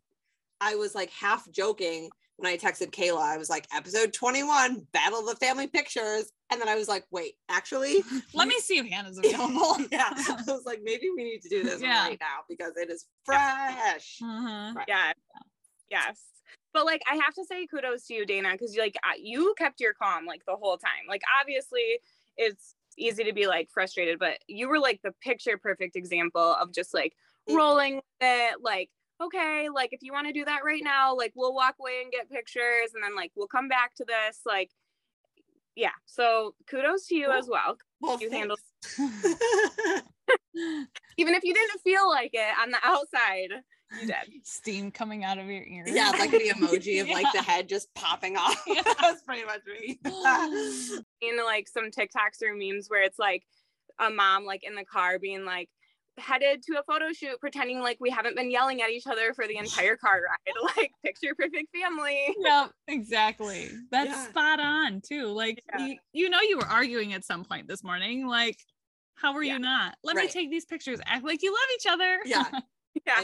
i 0.61 0.75
was 0.75 0.95
like 0.95 1.11
half 1.11 1.50
joking 1.50 2.09
when 2.37 2.52
i 2.52 2.57
texted 2.57 2.90
kayla 2.92 3.23
i 3.23 3.37
was 3.38 3.49
like 3.49 3.66
episode 3.75 4.12
21 4.12 4.87
battle 4.92 5.21
of 5.21 5.26
the 5.26 5.35
family 5.37 5.66
pictures 5.66 6.30
and 6.52 6.61
then 6.61 6.69
i 6.69 6.75
was 6.76 6.87
like 6.87 7.04
wait 7.11 7.35
actually 7.49 8.02
Let 8.35 8.47
me 8.47 8.54
see 8.61 8.78
if 8.78 8.87
Hannah's 8.87 9.19
available. 9.19 9.76
yeah 9.90 10.11
i 10.12 10.42
was 10.47 10.64
like 10.66 10.80
maybe 10.85 11.09
we 11.16 11.25
need 11.25 11.40
to 11.42 11.49
do 11.49 11.64
this 11.64 11.80
Yeah. 11.80 12.07
right 12.09 12.19
now 12.21 12.40
because 12.49 12.73
it 12.76 12.90
is 12.90 13.07
fresh 13.25 14.19
Uh-huh. 14.23 14.73
Right. 14.76 14.85
yeah, 14.87 15.12
yes. 15.90 16.20
But 16.73 16.87
like, 16.87 17.02
I 17.11 17.16
have 17.16 17.35
to 17.35 17.44
say 17.44 17.66
kudos 17.66 18.06
to 18.06 18.14
you, 18.14 18.26
Dayna, 18.26 18.52
because 18.52 18.76
like 18.76 18.97
you 19.18 19.54
kept 19.59 19.80
your 19.80 19.92
calm 19.92 20.25
like 20.25 20.44
the 20.47 20.56
whole 20.56 20.76
time. 20.78 21.06
Like, 21.09 21.23
obviously, 21.40 21.99
it's 22.37 22.75
easy 22.97 23.25
to 23.25 23.32
be 23.32 23.47
like 23.47 23.68
frustrated, 23.70 24.18
but 24.18 24.38
you 24.47 24.68
were 24.68 24.78
like 24.78 25.00
the 25.02 25.12
picture 25.23 25.59
perfect 25.59 25.97
example 25.97 26.54
of 26.61 26.73
just 26.73 26.94
like 26.94 27.14
rolling 27.49 27.97
with 27.97 28.04
it. 28.20 28.62
Like, 28.62 28.90
okay, 29.20 29.68
like 29.73 29.92
if 29.92 30.02
you 30.02 30.12
want 30.12 30.28
to 30.28 30.32
do 30.32 30.44
that 30.44 30.64
right 30.64 30.82
now, 30.85 31.16
like 31.16 31.32
we'll 31.35 31.54
walk 31.54 31.76
away 31.80 32.00
and 32.02 32.12
get 32.12 32.30
pictures, 32.30 32.92
and 32.94 33.02
then 33.02 33.16
like 33.16 33.32
we'll 33.35 33.49
come 33.49 33.68
back 33.68 33.94
to 33.97 34.04
this. 34.04 34.40
Like, 34.47 34.70
yeah. 35.75 35.90
So 36.06 36.54
kudos 36.68 37.06
to 37.06 37.16
you 37.16 37.26
Cool. 37.26 37.35
as 37.35 37.49
well. 37.49 37.78
well 38.00 38.20
You 38.20 38.30
handled. 38.30 38.61
Even 41.16 41.35
if 41.35 41.44
you 41.44 41.54
didn't 41.54 41.80
feel 41.82 42.09
like 42.09 42.30
it 42.32 42.54
on 42.61 42.70
the 42.70 42.78
outside, 42.85 43.50
you 44.00 44.06
did. 44.06 44.14
Steam 44.44 44.90
coming 44.90 45.25
out 45.25 45.38
of 45.38 45.47
your 45.47 45.62
ears. 45.64 45.90
yeah 45.92 46.11
like 46.11 46.30
the 46.30 46.38
emoji 46.56 47.00
of 47.00 47.09
like 47.09 47.26
the 47.32 47.42
head 47.42 47.68
just 47.68 47.92
popping 47.94 48.37
off 48.37 48.62
Yeah. 48.66 48.82
that's 49.00 49.23
pretty 49.23 49.44
much 49.44 49.61
me 49.66 49.99
in 51.20 51.37
like 51.44 51.68
some 51.68 51.90
TikToks 51.90 52.42
or 52.42 52.54
memes 52.54 52.88
where 52.88 53.02
it's 53.02 53.18
like 53.18 53.44
a 53.99 54.11
mom 54.11 54.44
like 54.44 54.62
in 54.64 54.75
the 54.75 54.85
car 54.85 55.18
being 55.18 55.44
like 55.44 55.68
headed 56.18 56.62
to 56.62 56.78
a 56.78 56.82
photo 56.82 57.12
shoot 57.12 57.40
pretending 57.40 57.80
like 57.80 57.97
we 57.99 58.11
haven't 58.11 58.37
been 58.37 58.50
yelling 58.50 58.82
at 58.82 58.90
each 58.90 59.06
other 59.06 59.32
for 59.32 59.47
the 59.47 59.56
entire 59.56 59.97
car 59.97 60.20
ride 60.20 60.73
like 60.76 60.90
picture 61.04 61.35
perfect 61.35 61.68
family 61.75 62.35
yeah, 62.38 62.66
exactly. 62.88 63.70
That's 63.90 64.11
Yeah. 64.11 64.28
spot 64.28 64.61
on 64.61 65.00
too. 65.00 65.26
Like 65.26 65.62
Yeah. 65.73 65.87
you, 65.87 65.97
you 66.12 66.30
know 66.30 66.40
you 66.42 66.59
were 66.59 66.66
arguing 66.66 67.12
at 67.14 67.25
some 67.25 67.44
point 67.44 67.68
this 67.68 67.82
morning. 67.82 68.26
Like, 68.26 68.59
how 69.14 69.32
were 69.32 69.42
Yeah. 69.42 69.54
you 69.54 69.59
not? 69.61 69.97
Let 70.04 70.16
me 70.16 70.28
take 70.28 70.50
these 70.50 70.64
pictures. 70.66 71.00
Act 71.06 71.25
like 71.25 71.42
you 71.42 71.52
love 71.52 71.61
each 71.76 71.87
other. 71.90 72.18
yeah 72.26 72.61
yeah 73.06 73.23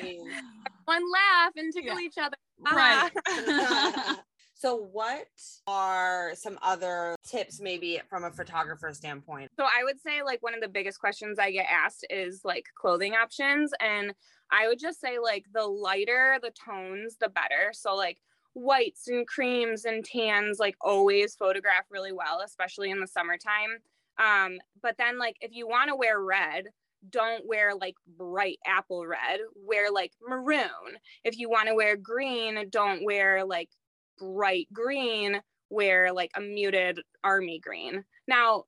one 0.85 1.03
laugh 1.13 1.53
and 1.57 1.73
tickle 1.73 2.01
Yeah. 2.01 2.07
each 2.07 2.19
other 2.19 2.37
right. 2.73 4.17
So, 4.59 4.75
what 4.91 5.27
are 5.67 6.35
some 6.35 6.59
other 6.63 7.15
tips, 7.29 7.61
maybe 7.61 8.01
from 8.09 8.25
a 8.25 8.31
photographer 8.31 8.91
standpoint? 8.95 9.51
So, 9.59 9.65
I 9.65 9.85
would 9.85 10.01
say, 10.01 10.23
like, 10.25 10.43
one 10.43 10.55
of 10.55 10.63
the 10.63 10.69
biggest 10.69 10.99
questions 10.99 11.39
I 11.39 11.51
get 11.51 11.67
asked 11.71 12.07
is 12.09 12.41
like 12.43 12.65
clothing 12.75 13.13
options. 13.13 13.73
And 13.81 14.15
I 14.51 14.67
would 14.67 14.79
just 14.79 14.99
say, 14.99 15.19
like, 15.23 15.45
the 15.53 15.67
lighter 15.67 16.39
the 16.41 16.53
tones, 16.53 17.19
the 17.21 17.29
better. 17.29 17.73
So, 17.73 17.95
like, 17.95 18.17
whites 18.55 19.09
and 19.09 19.27
creams 19.27 19.85
and 19.85 20.03
tans, 20.03 20.59
like, 20.59 20.77
always 20.81 21.35
photograph 21.35 21.85
really 21.91 22.13
well, 22.13 22.41
especially 22.43 22.91
in 22.91 23.01
the 23.01 23.07
summertime. 23.07 23.81
Um, 24.19 24.59
but 24.83 24.97
then, 24.97 25.19
like, 25.19 25.37
if 25.43 25.53
you 25.53 25.69
want 25.69 25.91
to 25.91 25.97
wear 25.97 26.19
red, 26.19 26.69
don't 27.11 27.47
wear 27.47 27.75
like 27.75 27.95
bright 28.17 28.59
apple 28.67 29.07
red, 29.07 29.41
wear 29.55 29.91
like 29.91 30.13
maroon. 30.27 30.99
If 31.25 31.39
you 31.39 31.49
want 31.49 31.69
to 31.69 31.75
wear 31.75 31.97
green, 31.97 32.69
don't 32.71 33.05
wear 33.05 33.45
like 33.45 33.71
bright 34.19 34.69
green, 34.73 35.41
wear 35.71 36.13
like 36.13 36.31
a 36.35 36.41
muted 36.41 37.01
army 37.25 37.59
green. 37.59 38.05
Now, 38.29 38.65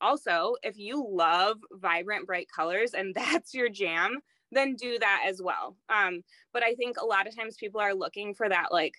also, 0.00 0.56
if 0.62 0.76
you 0.78 1.06
love 1.08 1.58
vibrant, 1.72 2.26
bright 2.26 2.48
colors 2.54 2.92
and 2.94 3.14
that's 3.14 3.54
your 3.54 3.68
jam, 3.68 4.18
then 4.50 4.74
do 4.74 4.98
that 4.98 5.24
as 5.26 5.40
well. 5.40 5.76
Um, 5.88 6.22
but 6.52 6.62
I 6.62 6.74
think 6.74 6.96
a 7.00 7.06
lot 7.06 7.26
of 7.26 7.36
times 7.36 7.56
people 7.56 7.80
are 7.80 7.94
looking 7.94 8.34
for 8.34 8.48
that, 8.48 8.70
like, 8.70 8.94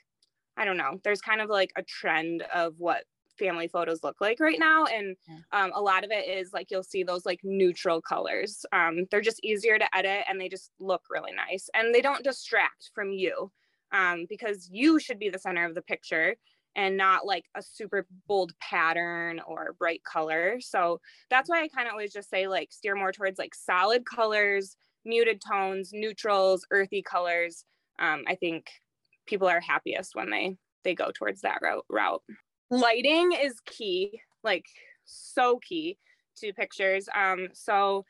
I 0.58 0.66
don't 0.66 0.78
know, 0.78 1.00
there's 1.04 1.22
kind 1.22 1.42
of 1.42 1.50
like 1.50 1.72
a 1.76 1.84
trend 1.84 2.44
of 2.54 2.76
what 2.78 3.04
family 3.38 3.68
photos 3.68 4.04
look 4.04 4.22
like 4.22 4.40
right 4.40 4.60
now. 4.60 4.86
And 4.86 5.16
um, 5.52 5.72
a 5.74 5.82
lot 5.82 6.04
of 6.04 6.12
it 6.12 6.28
is 6.28 6.54
like 6.54 6.72
you'll 6.72 6.84
see 6.84 7.04
those 7.04 7.26
like 7.26 7.40
neutral 7.44 8.02
colors. 8.02 8.66
Um, 8.72 9.06
they're 9.10 9.22
just 9.22 9.44
easier 9.44 9.78
to 9.80 9.96
edit 9.96 10.26
and 10.30 10.40
they 10.40 10.50
just 10.50 10.72
look 10.80 11.04
really 11.10 11.34
nice. 11.34 11.70
And 11.74 11.94
they 11.94 12.02
don't 12.02 12.24
distract 12.24 12.92
from 12.94 13.12
you 13.12 13.52
um, 13.92 14.26
because 14.30 14.70
you 14.72 15.00
should 15.00 15.20
be 15.20 15.30
the 15.30 15.40
center 15.40 15.66
of 15.66 15.76
the 15.76 15.82
picture 15.82 16.36
and 16.76 16.98
not 16.98 17.26
like 17.26 17.46
a 17.56 17.62
super 17.62 18.08
bold 18.28 18.52
pattern 18.60 19.40
or 19.46 19.76
bright 19.78 20.04
color. 20.04 20.60
So 20.60 21.00
that's 21.30 21.50
why 21.50 21.62
i 21.62 21.68
kind 21.68 21.88
of 21.88 21.92
always 21.92 22.14
just 22.14 22.30
say 22.30 22.48
like 22.48 22.72
steer 22.72 22.96
more 22.96 23.12
towards 23.12 23.38
like 23.40 23.54
solid 23.54 24.06
colors 24.06 24.76
muted 25.06 25.42
tones 25.46 25.92
neutrals 25.94 26.66
earthy 26.72 27.02
colors. 27.02 27.66
Um, 28.00 28.24
i 28.28 28.36
think 28.36 28.66
people 29.28 29.48
are 29.48 29.60
happiest 29.60 30.16
when 30.16 30.30
they 30.30 30.58
they 30.84 30.96
go 30.96 31.12
towards 31.14 31.42
that 31.42 31.60
route 31.62 31.86
route 31.90 32.24
lighting 32.70 33.34
is 33.34 33.60
key, 33.66 34.22
like 34.44 34.66
so 35.06 35.60
key 35.60 35.98
to 36.38 36.54
pictures. 36.54 37.08
Um, 37.16 37.50
so 37.54 38.06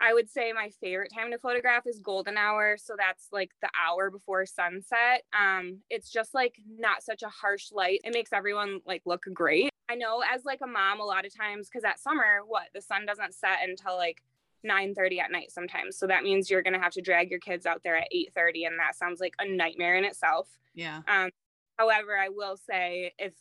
I 0.00 0.12
would 0.12 0.28
say 0.28 0.52
my 0.52 0.70
favorite 0.80 1.10
time 1.14 1.30
to 1.30 1.38
photograph 1.38 1.86
is 1.86 2.00
golden 2.00 2.36
hour. 2.36 2.76
So 2.78 2.94
that's 2.98 3.28
like 3.32 3.50
the 3.62 3.70
hour 3.80 4.10
before 4.10 4.44
sunset. 4.44 5.22
Um, 5.38 5.78
it's 5.88 6.10
just 6.10 6.34
like 6.34 6.56
not 6.78 7.02
such 7.02 7.22
a 7.22 7.28
harsh 7.28 7.72
light. 7.72 8.00
It 8.04 8.12
makes 8.12 8.32
everyone 8.32 8.80
like 8.86 9.02
look 9.06 9.24
great. 9.32 9.70
I 9.88 9.94
know 9.94 10.22
as 10.32 10.44
like 10.44 10.60
a 10.62 10.66
mom, 10.66 11.00
a 11.00 11.04
lot 11.04 11.24
of 11.24 11.34
times, 11.34 11.68
because 11.68 11.84
at 11.84 11.98
summer, 11.98 12.40
what 12.46 12.68
the 12.74 12.82
sun 12.82 13.06
doesn't 13.06 13.34
set 13.34 13.58
until 13.66 13.96
like 13.96 14.22
9 14.64 14.94
30 14.94 15.20
at 15.20 15.30
night 15.30 15.50
sometimes. 15.50 15.96
So 15.96 16.06
that 16.08 16.24
means 16.24 16.50
you're 16.50 16.62
gonna 16.62 16.80
have 16.80 16.92
to 16.92 17.02
drag 17.02 17.30
your 17.30 17.40
kids 17.40 17.66
out 17.66 17.82
there 17.82 17.96
at 17.96 18.08
8 18.10 18.32
30, 18.34 18.64
and 18.64 18.78
that 18.78 18.96
sounds 18.96 19.20
like 19.20 19.34
a 19.38 19.48
nightmare 19.48 19.96
in 19.96 20.04
itself. 20.04 20.48
Yeah. 20.74 21.02
Um, 21.08 21.30
however, 21.78 22.18
I 22.18 22.28
will 22.28 22.56
say 22.56 23.12
if 23.18 23.32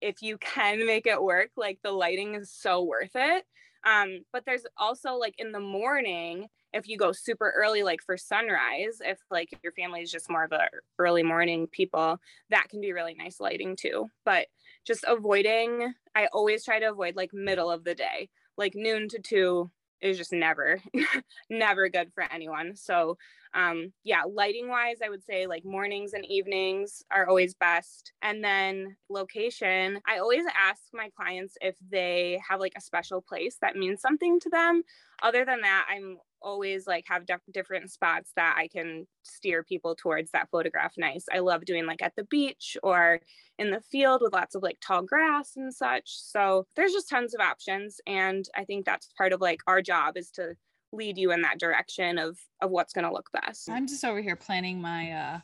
if 0.00 0.22
you 0.22 0.38
can 0.38 0.86
make 0.86 1.06
it 1.06 1.22
work, 1.22 1.50
like 1.56 1.78
the 1.82 1.92
lighting 1.92 2.34
is 2.34 2.50
so 2.50 2.82
worth 2.82 3.12
it. 3.14 3.44
Um, 3.84 4.20
but 4.32 4.44
there's 4.44 4.66
also 4.76 5.14
like 5.14 5.34
in 5.38 5.52
the 5.52 5.60
morning, 5.60 6.48
if 6.72 6.86
you 6.86 6.98
go 6.98 7.12
super 7.12 7.52
early, 7.56 7.82
like 7.82 8.00
for 8.02 8.16
sunrise, 8.16 9.00
if 9.00 9.18
like 9.30 9.48
your 9.62 9.72
family 9.72 10.02
is 10.02 10.12
just 10.12 10.30
more 10.30 10.44
of 10.44 10.52
a 10.52 10.68
early 10.98 11.22
morning 11.22 11.66
people, 11.66 12.18
that 12.50 12.68
can 12.68 12.80
be 12.80 12.92
really 12.92 13.14
nice 13.14 13.40
lighting 13.40 13.76
too. 13.76 14.08
But 14.24 14.48
just 14.86 15.04
avoiding, 15.08 15.94
I 16.14 16.26
always 16.26 16.64
try 16.64 16.78
to 16.78 16.90
avoid 16.90 17.16
like 17.16 17.32
middle 17.32 17.70
of 17.70 17.84
the 17.84 17.94
day, 17.94 18.28
like 18.58 18.74
noon 18.74 19.08
to 19.08 19.18
two 19.18 19.70
is 20.00 20.16
just 20.18 20.32
never, 20.32 20.80
never 21.50 21.88
good 21.88 22.12
for 22.14 22.24
anyone. 22.30 22.76
So 22.76 23.16
um, 23.54 23.92
yeah, 24.04 24.22
lighting 24.28 24.68
wise, 24.68 24.98
I 25.04 25.08
would 25.08 25.24
say 25.24 25.46
like 25.46 25.64
mornings 25.64 26.12
and 26.12 26.24
evenings 26.26 27.02
are 27.10 27.28
always 27.28 27.54
best. 27.54 28.12
And 28.22 28.44
then 28.44 28.96
location, 29.08 30.00
I 30.06 30.18
always 30.18 30.44
ask 30.56 30.82
my 30.92 31.10
clients 31.16 31.56
if 31.60 31.74
they 31.90 32.40
have 32.48 32.60
like 32.60 32.74
a 32.76 32.80
special 32.80 33.20
place 33.20 33.56
that 33.60 33.76
means 33.76 34.00
something 34.00 34.38
to 34.40 34.50
them. 34.50 34.82
Other 35.22 35.44
than 35.44 35.62
that, 35.62 35.86
I'm 35.90 36.18
always 36.42 36.86
like 36.86 37.04
have 37.08 37.24
different 37.52 37.90
spots 37.90 38.32
that 38.36 38.56
I 38.58 38.68
can 38.68 39.06
steer 39.22 39.62
people 39.62 39.94
towards 39.94 40.30
that 40.32 40.48
photograph 40.50 40.94
nice. 40.96 41.24
I 41.32 41.40
love 41.40 41.64
doing 41.64 41.86
like 41.86 42.02
at 42.02 42.14
the 42.16 42.24
beach 42.24 42.76
or 42.82 43.20
in 43.58 43.70
the 43.70 43.80
field 43.80 44.22
with 44.22 44.32
lots 44.32 44.54
of 44.54 44.62
like 44.62 44.78
tall 44.80 45.02
grass 45.02 45.52
and 45.56 45.72
such. 45.72 46.04
So 46.06 46.66
there's 46.76 46.92
just 46.92 47.08
tons 47.08 47.34
of 47.34 47.40
options 47.40 48.00
and 48.06 48.44
I 48.56 48.64
think 48.64 48.84
that's 48.84 49.12
part 49.16 49.32
of 49.32 49.40
like 49.40 49.60
our 49.66 49.82
job 49.82 50.16
is 50.16 50.30
to 50.32 50.54
lead 50.92 51.18
you 51.18 51.30
in 51.30 51.42
that 51.42 51.60
direction 51.60 52.18
of 52.18 52.38
of 52.60 52.70
what's 52.70 52.92
going 52.92 53.06
to 53.06 53.12
look 53.12 53.30
best. 53.32 53.70
I'm 53.70 53.86
just 53.86 54.04
over 54.04 54.20
here 54.20 54.36
planning 54.36 54.80
my 54.80 55.12
uh 55.12 55.38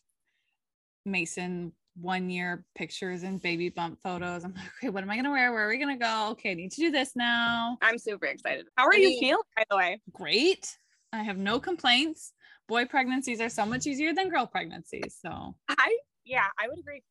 Mason 1.04 1.72
one 2.00 2.28
year 2.28 2.64
pictures 2.74 3.22
and 3.22 3.40
baby 3.40 3.68
bump 3.68 3.98
photos. 4.02 4.44
I'm 4.44 4.54
like, 4.54 4.64
okay, 4.78 4.88
what 4.90 5.02
am 5.02 5.10
I 5.10 5.16
gonna 5.16 5.30
wear? 5.30 5.52
Where 5.52 5.66
are 5.66 5.68
we 5.68 5.78
gonna 5.78 5.96
go? 5.96 6.28
Okay, 6.32 6.50
I 6.50 6.54
need 6.54 6.72
to 6.72 6.80
do 6.80 6.90
this 6.90 7.16
now. 7.16 7.78
I'm 7.82 7.98
super 7.98 8.26
excited. 8.26 8.66
How 8.76 8.86
are 8.86 8.94
I 8.94 8.98
you 8.98 9.18
feeling, 9.18 9.42
by 9.56 9.64
the 9.70 9.76
way? 9.76 10.00
Great. 10.12 10.76
I 11.12 11.22
have 11.22 11.38
no 11.38 11.60
complaints. 11.60 12.32
Boy 12.68 12.84
pregnancies 12.84 13.40
are 13.40 13.48
so 13.48 13.64
much 13.64 13.86
easier 13.86 14.12
than 14.12 14.28
girl 14.28 14.46
pregnancies. 14.46 15.16
So 15.20 15.54
I 15.68 15.98
yeah, 16.24 16.46
I 16.58 16.68
would 16.68 16.78
agree. 16.78 17.02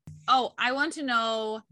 oh, 0.28 0.52
I 0.58 0.72
want 0.72 0.94
to 0.94 1.02
know 1.02 1.62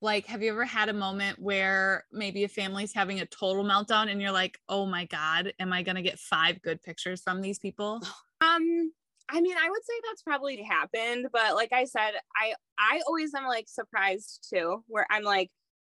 like 0.00 0.26
have 0.26 0.42
you 0.42 0.50
ever 0.50 0.64
had 0.64 0.88
a 0.88 0.92
moment 0.92 1.38
where 1.38 2.04
maybe 2.12 2.44
a 2.44 2.48
family's 2.48 2.92
having 2.92 3.20
a 3.20 3.26
total 3.26 3.64
meltdown 3.64 4.10
and 4.10 4.20
you're 4.22 4.32
like 4.32 4.58
oh 4.68 4.86
my 4.86 5.04
god 5.06 5.52
am 5.58 5.72
i 5.72 5.82
going 5.82 5.96
to 5.96 6.02
get 6.02 6.18
five 6.18 6.60
good 6.62 6.80
pictures 6.82 7.20
from 7.22 7.40
these 7.40 7.58
people 7.58 8.00
um 8.40 8.92
i 9.28 9.40
mean 9.40 9.56
i 9.60 9.68
would 9.68 9.84
say 9.84 9.94
that's 10.06 10.22
probably 10.22 10.62
happened 10.62 11.26
but 11.32 11.54
like 11.54 11.72
i 11.72 11.84
said 11.84 12.12
i 12.36 12.54
i 12.78 13.00
always 13.06 13.34
am 13.34 13.46
like 13.46 13.68
surprised 13.68 14.46
too 14.48 14.82
where 14.86 15.06
i'm 15.10 15.24
like 15.24 15.50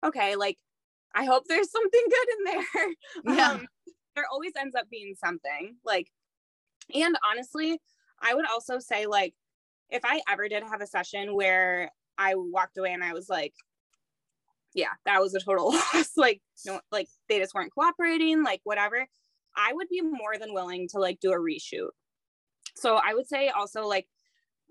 okay 0.05 0.37
like 0.37 0.57
i 1.15 1.25
hope 1.25 1.45
there's 1.49 1.71
something 1.71 2.05
good 2.11 2.29
in 2.39 2.45
there 2.45 3.35
yeah. 3.37 3.51
Um, 3.51 3.67
there 4.15 4.27
always 4.31 4.53
ends 4.59 4.75
up 4.75 4.89
being 4.91 5.15
something 5.15 5.77
like 5.85 6.09
and 6.95 7.17
honestly 7.31 7.79
i 8.21 8.35
would 8.35 8.47
also 8.47 8.79
say 8.79 9.07
like 9.07 9.35
if 9.91 10.03
i 10.05 10.21
ever 10.29 10.49
did 10.49 10.63
have 10.63 10.81
a 10.81 10.87
session 10.87 11.35
where 11.35 11.91
I 12.19 12.35
walked 12.37 12.79
away 12.79 12.93
and 12.93 13.03
I 13.03 13.13
was 13.13 13.29
like, 13.29 13.55
yeah, 14.75 14.93
that 15.05 15.21
was 15.21 15.35
a 15.35 15.41
total 15.41 15.73
loss. 15.95 16.13
like, 16.17 16.41
no, 16.65 16.81
like 16.91 17.09
they 17.29 17.39
just 17.39 17.55
weren't 17.55 17.75
cooperating, 17.75 18.43
like 18.43 18.61
whatever. 18.65 19.07
I 19.57 19.73
would 19.73 19.89
be 19.89 20.01
more 20.01 20.39
than 20.41 20.55
willing 20.55 20.89
to 20.93 20.99
like 20.99 21.21
do 21.21 21.33
a 21.33 21.39
reshoot. 21.39 21.91
So 22.77 22.97
I 22.97 23.13
would 23.15 23.29
say 23.29 23.49
also 23.49 23.87
like 23.87 24.07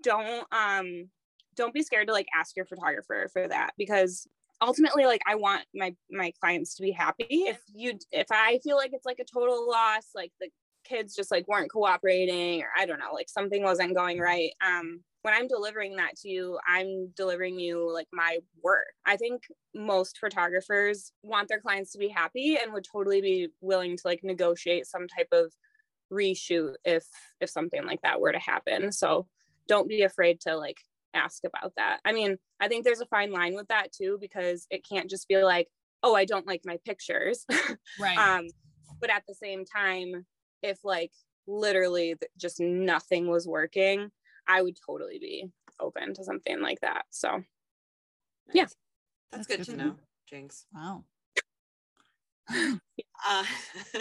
don't 0.02 0.44
um 0.50 1.08
don't 1.54 1.74
be 1.74 1.82
scared 1.82 2.08
to 2.08 2.12
like 2.12 2.26
ask 2.36 2.56
your 2.56 2.66
photographer 2.66 3.28
for 3.32 3.46
that 3.46 3.70
because 3.78 4.26
ultimately 4.62 5.04
like 5.04 5.22
I 5.26 5.34
want 5.34 5.64
my 5.74 5.94
my 6.10 6.32
clients 6.40 6.76
to 6.76 6.82
be 6.82 6.92
happy. 6.92 7.26
If 7.28 7.60
you 7.74 7.98
if 8.10 8.28
I 8.30 8.60
feel 8.62 8.76
like 8.76 8.92
it's 8.92 9.06
like 9.06 9.18
a 9.18 9.24
total 9.24 9.68
loss, 9.68 10.08
like 10.14 10.32
the 10.40 10.48
kids 10.84 11.14
just 11.14 11.30
like 11.30 11.46
weren't 11.48 11.70
cooperating 11.70 12.62
or 12.62 12.68
I 12.76 12.86
don't 12.86 12.98
know, 12.98 13.12
like 13.12 13.28
something 13.28 13.62
wasn't 13.62 13.94
going 13.94 14.18
right. 14.18 14.52
Um 14.64 15.00
when 15.22 15.34
I'm 15.34 15.46
delivering 15.46 15.96
that 15.96 16.16
to 16.18 16.28
you, 16.28 16.58
I'm 16.66 17.12
delivering 17.16 17.58
you 17.58 17.92
like 17.92 18.08
my 18.12 18.38
work. 18.62 18.86
I 19.06 19.16
think 19.16 19.42
most 19.72 20.18
photographers 20.18 21.12
want 21.22 21.48
their 21.48 21.60
clients 21.60 21.92
to 21.92 21.98
be 21.98 22.08
happy 22.08 22.58
and 22.60 22.72
would 22.72 22.86
totally 22.90 23.20
be 23.20 23.48
willing 23.60 23.96
to 23.96 24.02
like 24.04 24.24
negotiate 24.24 24.86
some 24.86 25.06
type 25.06 25.28
of 25.32 25.52
reshoot 26.12 26.74
if 26.84 27.04
if 27.40 27.50
something 27.50 27.86
like 27.86 28.02
that 28.02 28.20
were 28.20 28.32
to 28.32 28.38
happen. 28.38 28.92
So 28.92 29.26
don't 29.68 29.88
be 29.88 30.02
afraid 30.02 30.40
to 30.40 30.56
like 30.56 30.78
ask 31.14 31.44
about 31.44 31.72
that. 31.76 32.00
I 32.04 32.12
mean, 32.12 32.38
I 32.60 32.68
think 32.68 32.84
there's 32.84 33.00
a 33.00 33.06
fine 33.06 33.32
line 33.32 33.54
with 33.54 33.68
that 33.68 33.92
too 33.92 34.18
because 34.20 34.66
it 34.70 34.86
can't 34.88 35.10
just 35.10 35.28
be 35.28 35.42
like, 35.42 35.68
"Oh, 36.02 36.14
I 36.14 36.24
don't 36.24 36.46
like 36.46 36.62
my 36.64 36.78
pictures." 36.84 37.46
Right. 38.00 38.18
um 38.18 38.48
but 39.00 39.10
at 39.10 39.24
the 39.26 39.34
same 39.34 39.64
time, 39.64 40.26
if 40.62 40.78
like 40.84 41.12
literally 41.46 42.14
just 42.38 42.60
nothing 42.60 43.28
was 43.28 43.46
working, 43.46 44.10
I 44.46 44.62
would 44.62 44.76
totally 44.86 45.18
be 45.18 45.50
open 45.80 46.14
to 46.14 46.24
something 46.24 46.60
like 46.60 46.80
that. 46.80 47.04
So, 47.10 47.42
yeah, 48.52 48.62
that's, 48.62 48.76
that's 49.32 49.46
good, 49.46 49.58
good, 49.58 49.72
to 49.72 49.76
know, 49.76 49.84
know. 49.84 49.96
Jinx. 50.28 50.66
Wow. 50.72 51.04
uh, 53.28 53.44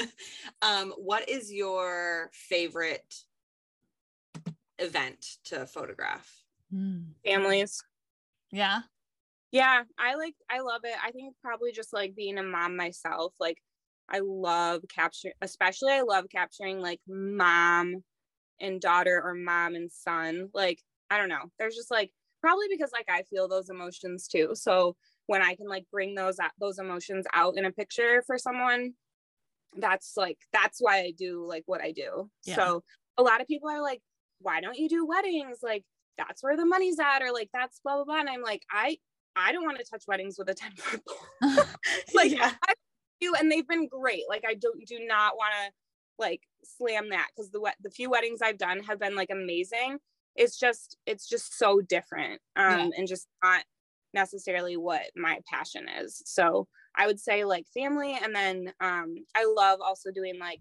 um, 0.61 0.93
what 0.97 1.27
is 1.27 1.51
your 1.51 2.29
favorite 2.33 3.15
event 4.79 5.25
to 5.45 5.65
photograph? 5.65 6.40
Hmm. 6.71 7.11
Families. 7.25 7.83
Yeah. 8.51 8.81
Yeah, 9.51 9.83
I 9.99 10.15
like 10.15 10.35
I 10.49 10.61
love 10.61 10.81
it. 10.85 10.95
I 11.03 11.11
think 11.11 11.35
probably 11.41 11.71
just 11.73 11.91
like 11.93 12.15
being 12.15 12.37
a 12.37 12.43
mom 12.43 12.77
myself, 12.77 13.33
like 13.39 13.57
I 14.09 14.19
love 14.23 14.83
capturing 14.93 15.33
especially 15.41 15.91
I 15.91 16.01
love 16.01 16.25
capturing 16.31 16.79
like 16.79 17.01
mom 17.07 18.03
and 18.61 18.81
daughter 18.81 19.21
or 19.23 19.33
mom 19.33 19.75
and 19.75 19.91
son. 19.91 20.49
Like, 20.53 20.79
I 21.09 21.17
don't 21.17 21.29
know. 21.29 21.51
There's 21.59 21.75
just 21.75 21.91
like 21.91 22.11
probably 22.41 22.67
because 22.69 22.91
like 22.93 23.09
I 23.09 23.23
feel 23.23 23.47
those 23.49 23.69
emotions 23.69 24.27
too. 24.27 24.51
So 24.53 24.95
when 25.27 25.41
I 25.41 25.55
can 25.55 25.67
like 25.67 25.85
bring 25.91 26.15
those 26.15 26.39
out 26.39 26.51
those 26.59 26.79
emotions 26.79 27.25
out 27.33 27.57
in 27.57 27.65
a 27.65 27.71
picture 27.71 28.23
for 28.25 28.37
someone, 28.37 28.93
that's 29.77 30.13
like 30.17 30.37
that's 30.53 30.79
why 30.79 30.99
I 30.99 31.13
do 31.17 31.45
like 31.47 31.63
what 31.65 31.81
I 31.81 31.91
do. 31.91 32.29
Yeah. 32.45 32.55
So 32.55 32.83
a 33.17 33.23
lot 33.23 33.41
of 33.41 33.47
people 33.47 33.69
are 33.69 33.81
like, 33.81 34.01
why 34.39 34.61
don't 34.61 34.77
you 34.77 34.89
do 34.89 35.05
weddings? 35.05 35.59
Like 35.61 35.83
that's 36.17 36.43
where 36.43 36.57
the 36.57 36.65
money's 36.65 36.99
at, 36.99 37.21
or 37.21 37.31
like 37.31 37.49
that's 37.53 37.79
blah 37.83 37.95
blah 37.95 38.05
blah. 38.05 38.19
And 38.19 38.29
I'm 38.29 38.41
like, 38.41 38.63
I 38.71 38.97
I 39.35 39.51
don't 39.51 39.63
want 39.65 39.77
to 39.79 39.85
touch 39.85 40.03
weddings 40.07 40.37
with 40.37 40.49
a 40.49 40.53
10 40.53 40.71
foot 40.75 41.01
pole. 41.07 41.17
like 42.13 42.31
Yeah. 42.31 42.51
I 42.63 42.73
do, 43.19 43.33
and 43.39 43.51
they've 43.51 43.67
been 43.67 43.87
great. 43.87 44.23
Like 44.29 44.43
I 44.47 44.55
don't 44.55 44.85
do 44.85 44.99
not 45.07 45.35
want 45.37 45.53
to 45.53 45.71
like 46.19 46.41
slam 46.63 47.09
that 47.09 47.27
because 47.35 47.51
the 47.51 47.61
wet 47.61 47.75
the 47.81 47.89
few 47.89 48.09
weddings 48.09 48.41
I've 48.41 48.57
done 48.57 48.81
have 48.83 48.99
been 48.99 49.15
like 49.15 49.29
amazing. 49.31 49.99
It's 50.35 50.57
just 50.57 50.97
it's 51.05 51.27
just 51.27 51.57
so 51.57 51.81
different. 51.81 52.41
Um 52.55 52.71
Yeah. 52.71 52.89
and 52.97 53.07
just 53.07 53.27
not 53.43 53.63
necessarily 54.13 54.77
what 54.77 55.03
my 55.15 55.39
passion 55.49 55.87
is. 56.01 56.21
So 56.25 56.67
I 56.95 57.07
would 57.07 57.19
say 57.19 57.45
like 57.45 57.65
family 57.73 58.17
and 58.21 58.35
then 58.35 58.73
um 58.81 59.15
I 59.35 59.45
love 59.45 59.79
also 59.81 60.11
doing 60.11 60.37
like 60.39 60.59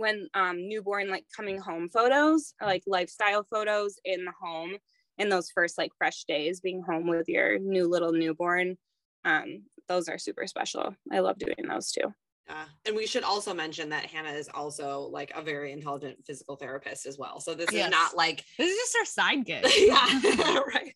when 0.00 0.28
um 0.34 0.68
newborn 0.68 1.08
like 1.08 1.24
coming 1.36 1.58
home 1.58 1.88
photos, 1.88 2.54
like 2.60 2.82
lifestyle 2.86 3.44
photos 3.44 3.98
in 4.04 4.24
the 4.24 4.32
home 4.40 4.76
in 5.18 5.28
those 5.28 5.50
first 5.50 5.78
like 5.78 5.92
fresh 5.98 6.24
days 6.24 6.60
being 6.60 6.82
home 6.82 7.06
with 7.06 7.28
your 7.28 7.58
new 7.58 7.86
little 7.86 8.12
newborn. 8.12 8.76
Um 9.24 9.64
those 9.88 10.08
are 10.08 10.18
super 10.18 10.46
special. 10.46 10.94
I 11.12 11.18
love 11.20 11.38
doing 11.38 11.66
those 11.68 11.90
too. 11.92 12.12
Uh, 12.48 12.66
and 12.84 12.96
we 12.96 13.06
should 13.06 13.22
also 13.22 13.54
mention 13.54 13.90
that 13.90 14.06
Hannah 14.06 14.30
is 14.32 14.48
also 14.52 15.02
like 15.02 15.30
a 15.36 15.42
very 15.42 15.70
intelligent 15.72 16.24
physical 16.26 16.56
therapist 16.56 17.06
as 17.06 17.16
well. 17.16 17.38
So 17.38 17.54
this 17.54 17.72
Yes. 17.72 17.86
is 17.86 17.90
not 17.92 18.16
like, 18.16 18.44
This 18.58 18.70
is 18.70 18.76
just 18.76 18.96
our 18.98 19.04
side 19.04 19.44
gig. 19.44 19.64
yeah, 19.76 20.04
right. 20.74 20.94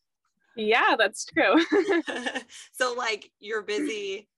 Yeah, 0.57 0.97
that's 0.99 1.25
true. 1.27 1.65
so 2.73 2.95
like 2.95 3.31
you're 3.39 3.63
busy 3.63 4.29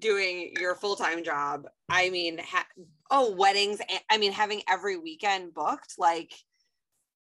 doing 0.00 0.52
your 0.58 0.74
full-time 0.74 1.22
job. 1.22 1.66
I 1.88 2.10
mean, 2.10 2.38
ha- 2.38 2.66
oh, 3.10 3.34
weddings. 3.34 3.80
i 4.10 4.18
mean, 4.18 4.32
having 4.32 4.62
every 4.68 4.96
weekend 4.96 5.54
booked, 5.54 5.94
like, 5.98 6.32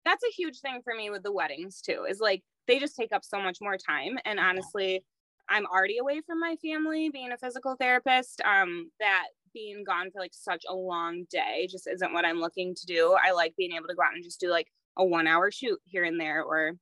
that's 0.06 0.24
a 0.24 0.32
huge 0.36 0.60
thing 0.60 0.82
for 0.84 0.94
me 0.96 1.10
with 1.10 1.24
the 1.24 1.32
weddings 1.32 1.82
too 1.82 2.06
is 2.10 2.20
like 2.20 2.44
they 2.68 2.80
just 2.80 2.96
take 2.96 3.14
up 3.14 3.24
so 3.24 3.40
much 3.40 3.60
more 3.62 3.78
time 3.78 4.18
and 4.26 4.40
honestly 4.40 5.04
i'm 5.50 5.66
already 5.66 5.98
away 5.98 6.22
from 6.26 6.40
my 6.40 6.56
family 6.62 7.10
being 7.10 7.32
a 7.32 7.38
physical 7.38 7.76
therapist 7.80 8.42
um 8.42 8.90
that 9.00 9.26
being 9.54 9.84
gone 9.84 10.10
for 10.12 10.20
like 10.20 10.34
such 10.34 10.64
a 10.70 10.76
long 10.76 11.26
day 11.30 11.68
just 11.70 11.88
isn't 11.88 12.14
what 12.14 12.26
i'm 12.26 12.40
looking 12.40 12.74
to 12.76 12.86
do 12.86 13.16
i 13.24 13.32
like 13.32 13.56
being 13.58 13.74
able 13.74 13.88
to 13.88 13.96
go 13.96 14.04
out 14.04 14.14
and 14.14 14.24
just 14.24 14.40
do 14.40 14.50
like 14.50 14.68
a 14.98 15.06
one 15.06 15.28
hour 15.28 15.52
shoot 15.52 15.80
here 15.86 16.04
and 16.04 16.20
there 16.20 16.44
or 16.44 16.74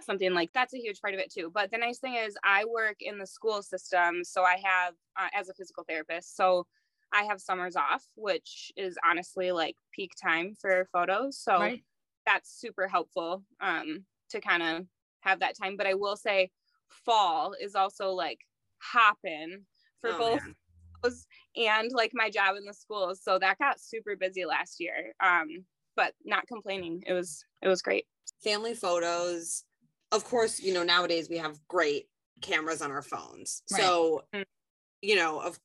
something 0.00 0.32
like 0.34 0.50
that's 0.52 0.74
a 0.74 0.78
huge 0.78 1.00
part 1.00 1.14
of 1.14 1.20
it 1.20 1.32
too 1.32 1.50
but 1.52 1.70
the 1.70 1.78
nice 1.78 1.98
thing 1.98 2.14
is 2.14 2.36
i 2.44 2.64
work 2.64 2.96
in 3.00 3.18
the 3.18 3.26
school 3.26 3.62
system 3.62 4.24
so 4.24 4.42
i 4.42 4.56
have 4.62 4.94
uh, 5.18 5.28
as 5.34 5.48
a 5.48 5.54
physical 5.54 5.84
therapist 5.88 6.36
so 6.36 6.66
i 7.12 7.22
have 7.22 7.40
summers 7.40 7.76
off 7.76 8.04
which 8.16 8.72
is 8.76 8.96
honestly 9.08 9.52
like 9.52 9.76
peak 9.92 10.12
time 10.20 10.54
for 10.60 10.88
photos 10.92 11.38
so 11.38 11.58
Right. 11.58 11.82
that's 12.26 12.58
super 12.58 12.88
helpful 12.88 13.42
um 13.60 14.04
to 14.30 14.40
kind 14.40 14.62
of 14.62 14.86
have 15.20 15.40
that 15.40 15.56
time 15.56 15.76
but 15.76 15.86
i 15.86 15.94
will 15.94 16.16
say 16.16 16.50
fall 16.88 17.54
is 17.60 17.74
also 17.74 18.10
like 18.10 18.40
hopping 18.78 19.64
for 20.00 20.10
oh, 20.10 20.18
both 20.18 20.44
man. 20.44 20.54
those 21.02 21.26
and 21.56 21.90
like 21.92 22.10
my 22.14 22.30
job 22.30 22.56
in 22.56 22.64
the 22.64 22.74
schools 22.74 23.20
so 23.22 23.38
that 23.38 23.58
got 23.58 23.80
super 23.80 24.16
busy 24.16 24.44
last 24.44 24.80
year 24.80 25.14
um 25.20 25.64
but 25.96 26.12
not 26.24 26.46
complaining 26.46 27.02
it 27.06 27.12
was 27.12 27.44
it 27.62 27.68
was 27.68 27.82
great 27.82 28.06
family 28.42 28.74
photos. 28.74 29.64
Of 30.14 30.24
course, 30.24 30.60
you 30.60 30.72
know, 30.72 30.84
nowadays 30.84 31.28
we 31.28 31.38
have 31.38 31.58
great 31.66 32.08
cameras 32.40 32.80
on 32.82 32.92
our 32.92 33.02
phones. 33.02 33.62
Right. 33.70 33.80
So, 33.82 34.22
Mm. 34.32 34.44
you 35.02 35.16
know, 35.16 35.40
of 35.40 35.58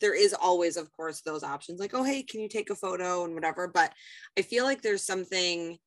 there 0.00 0.14
is 0.14 0.34
always, 0.34 0.76
of 0.76 0.92
course, 0.92 1.22
those 1.22 1.42
options 1.42 1.80
like, 1.80 1.94
oh, 1.94 2.02
hey, 2.02 2.22
can 2.22 2.40
you 2.40 2.48
take 2.48 2.68
a 2.68 2.76
photo 2.76 3.24
and 3.24 3.34
whatever. 3.34 3.66
But 3.66 3.94
I 4.38 4.42
feel 4.42 4.64
like 4.64 4.82
there's 4.82 5.02
something 5.02 5.78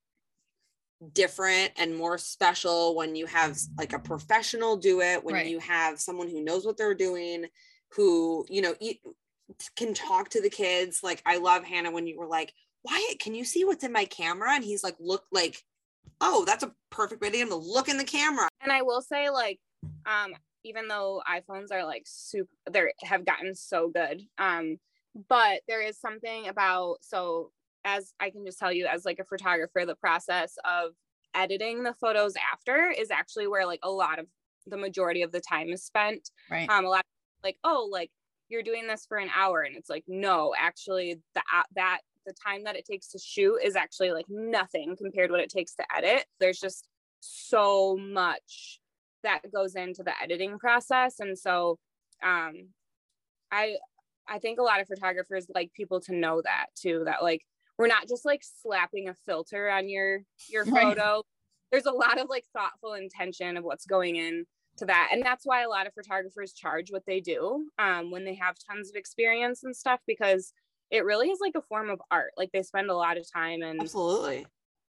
different 1.14 1.72
and 1.78 1.96
more 1.96 2.18
special 2.18 2.96
when 2.96 3.16
you 3.16 3.28
have 3.28 3.56
like 3.78 3.94
a 3.94 4.00
professional 4.00 4.76
do 4.78 5.02
it, 5.02 5.24
when 5.24 5.36
Right. 5.36 5.48
you 5.48 5.60
have 5.60 6.00
someone 6.02 6.28
who 6.28 6.42
knows 6.44 6.66
what 6.66 6.76
they're 6.76 6.96
doing, 6.96 7.46
who, 7.90 8.46
you 8.50 8.64
know, 8.64 8.76
e- 8.80 9.00
can 9.76 9.94
talk 9.94 10.30
to 10.30 10.42
the 10.42 10.50
kids. 10.50 11.04
Like, 11.04 11.22
I 11.26 11.38
love 11.38 11.64
Hannah 11.64 11.92
when 11.92 12.08
you 12.08 12.18
were 12.18 12.28
like, 12.28 12.52
Wyatt, 12.84 13.20
can 13.20 13.36
you 13.36 13.46
see 13.46 13.64
what's 13.64 13.84
in 13.84 13.92
my 13.92 14.06
camera? 14.06 14.54
And 14.56 14.64
he's 14.64 14.84
like, 14.84 14.96
look, 15.00 15.26
like, 15.32 15.64
oh, 16.22 16.46
that's 16.46 16.64
a 16.64 16.72
perfect 16.90 17.22
way 17.22 17.30
to 17.30 17.38
get 17.38 17.44
him 17.44 17.50
to 17.50 17.56
look 17.56 17.88
in 17.90 17.98
the 17.98 18.04
camera. 18.04 18.48
and 18.62 18.72
i 18.72 18.82
will 18.82 19.02
say 19.02 19.30
like 19.30 19.60
um 20.06 20.34
even 20.66 20.88
though 20.88 21.22
iphones 21.30 21.72
are 21.72 21.86
like 21.86 22.04
super 22.06 22.50
they 22.70 22.82
have 23.02 23.26
gotten 23.26 23.56
so 23.56 23.90
good 23.90 24.22
um 24.38 24.78
but 25.30 25.62
there 25.68 25.82
is 25.82 25.98
something 26.00 26.48
about 26.48 26.98
so 27.02 27.52
as 27.86 28.14
i 28.20 28.30
can 28.30 28.46
just 28.46 28.60
tell 28.60 28.72
you 28.74 28.86
as 28.86 29.06
like 29.06 29.20
a 29.20 29.24
photographer 29.24 29.86
the 29.86 29.96
process 29.96 30.58
of 30.66 30.92
editing 31.36 31.84
the 31.84 31.94
photos 31.94 32.34
after 32.52 32.90
is 32.90 33.10
actually 33.12 33.48
where 33.48 33.66
like 33.66 33.80
a 33.84 33.90
lot 33.90 34.20
of 34.20 34.26
the 34.68 34.78
majority 34.78 35.22
of 35.22 35.32
the 35.32 35.40
time 35.40 35.70
is 35.70 35.84
spent 35.84 36.30
Right. 36.52 36.70
um 36.70 36.86
a 36.86 36.90
lot 36.90 37.06
like 37.44 37.58
oh 37.64 37.88
like 37.90 38.12
you're 38.50 38.64
doing 38.64 38.88
this 38.88 39.06
for 39.08 39.18
an 39.18 39.30
hour 39.34 39.62
and 39.62 39.76
it's 39.78 39.90
like 39.90 40.04
no 40.08 40.54
actually 40.58 41.22
the 41.36 41.42
uh, 41.56 41.64
that 41.76 42.00
the 42.30 42.34
time 42.34 42.64
that 42.64 42.76
it 42.76 42.86
takes 42.86 43.08
to 43.10 43.20
shoot 43.20 43.60
is 43.64 43.76
actually 43.76 44.12
like 44.12 44.26
nothing 44.30 44.96
compared 44.96 45.30
to 45.30 45.32
what 45.34 45.42
it 45.42 45.50
takes 45.50 45.76
to 45.76 45.84
edit. 45.96 46.26
There's 46.40 46.60
just 46.60 46.88
so 47.20 47.98
much 47.98 48.80
that 49.24 49.42
goes 49.54 49.76
into 49.76 50.04
the 50.04 50.14
editing 50.24 50.58
process 50.58 51.20
and 51.20 51.38
so 51.38 51.78
um 52.24 52.54
i 53.52 53.76
i 54.30 54.40
think 54.40 54.58
a 54.58 54.64
lot 54.64 54.80
of 54.80 54.88
photographers 54.88 55.48
like 55.54 55.70
people 55.74 56.00
to 56.00 56.16
know 56.16 56.42
that 56.42 56.68
too 56.78 57.02
that 57.04 57.22
like 57.22 57.42
we're 57.80 57.88
not 57.88 58.08
just 58.08 58.26
like 58.26 58.44
slapping 58.62 59.08
a 59.08 59.16
filter 59.26 59.70
on 59.70 59.90
your 59.90 60.20
your 60.50 60.66
photo. 60.76 61.24
There's 61.72 61.86
a 61.86 61.92
lot 61.92 62.20
of 62.20 62.30
like 62.30 62.44
thoughtful 62.54 62.94
intention 62.94 63.58
of 63.58 63.64
what's 63.64 63.86
going 63.86 64.18
in 64.18 64.46
to 64.78 64.86
that 64.86 65.10
and 65.12 65.24
that's 65.24 65.46
why 65.46 65.62
a 65.62 65.70
lot 65.70 65.88
of 65.88 65.94
photographers 65.94 66.54
charge 66.54 66.92
what 66.92 67.06
they 67.08 67.20
do 67.20 67.68
um, 67.80 68.12
when 68.12 68.24
they 68.24 68.36
have 68.36 68.56
tons 68.70 68.90
of 68.90 68.96
experience 68.96 69.64
and 69.64 69.76
stuff 69.76 70.00
because 70.06 70.54
it 70.92 71.06
really 71.06 71.30
is 71.30 71.40
like 71.40 71.54
a 71.56 71.62
form 71.62 71.90
of 71.90 72.02
art. 72.12 72.32
Like 72.38 72.52
they 72.52 72.64
spend 72.64 72.90
a 72.90 72.96
lot 72.96 73.18
of 73.18 73.26
time 73.32 73.62
and 73.62 73.82
Absolutely. 73.82 74.46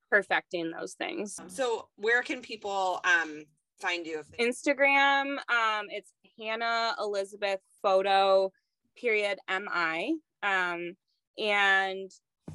perfecting 0.10 0.72
those 0.72 0.94
things. 0.94 1.40
So 1.48 1.88
where 1.98 2.22
can 2.22 2.42
people 2.42 3.02
um 3.04 3.44
find 3.80 4.06
you 4.06 4.20
if 4.20 4.30
they 4.30 4.46
instagram 4.46 5.38
um 5.50 5.86
it's 5.88 6.12
hannah 6.38 6.94
elizabeth 7.00 7.62
photo 7.82 8.52
period 8.98 9.38
mi 9.50 10.20
um 10.44 10.94
and 11.38 12.12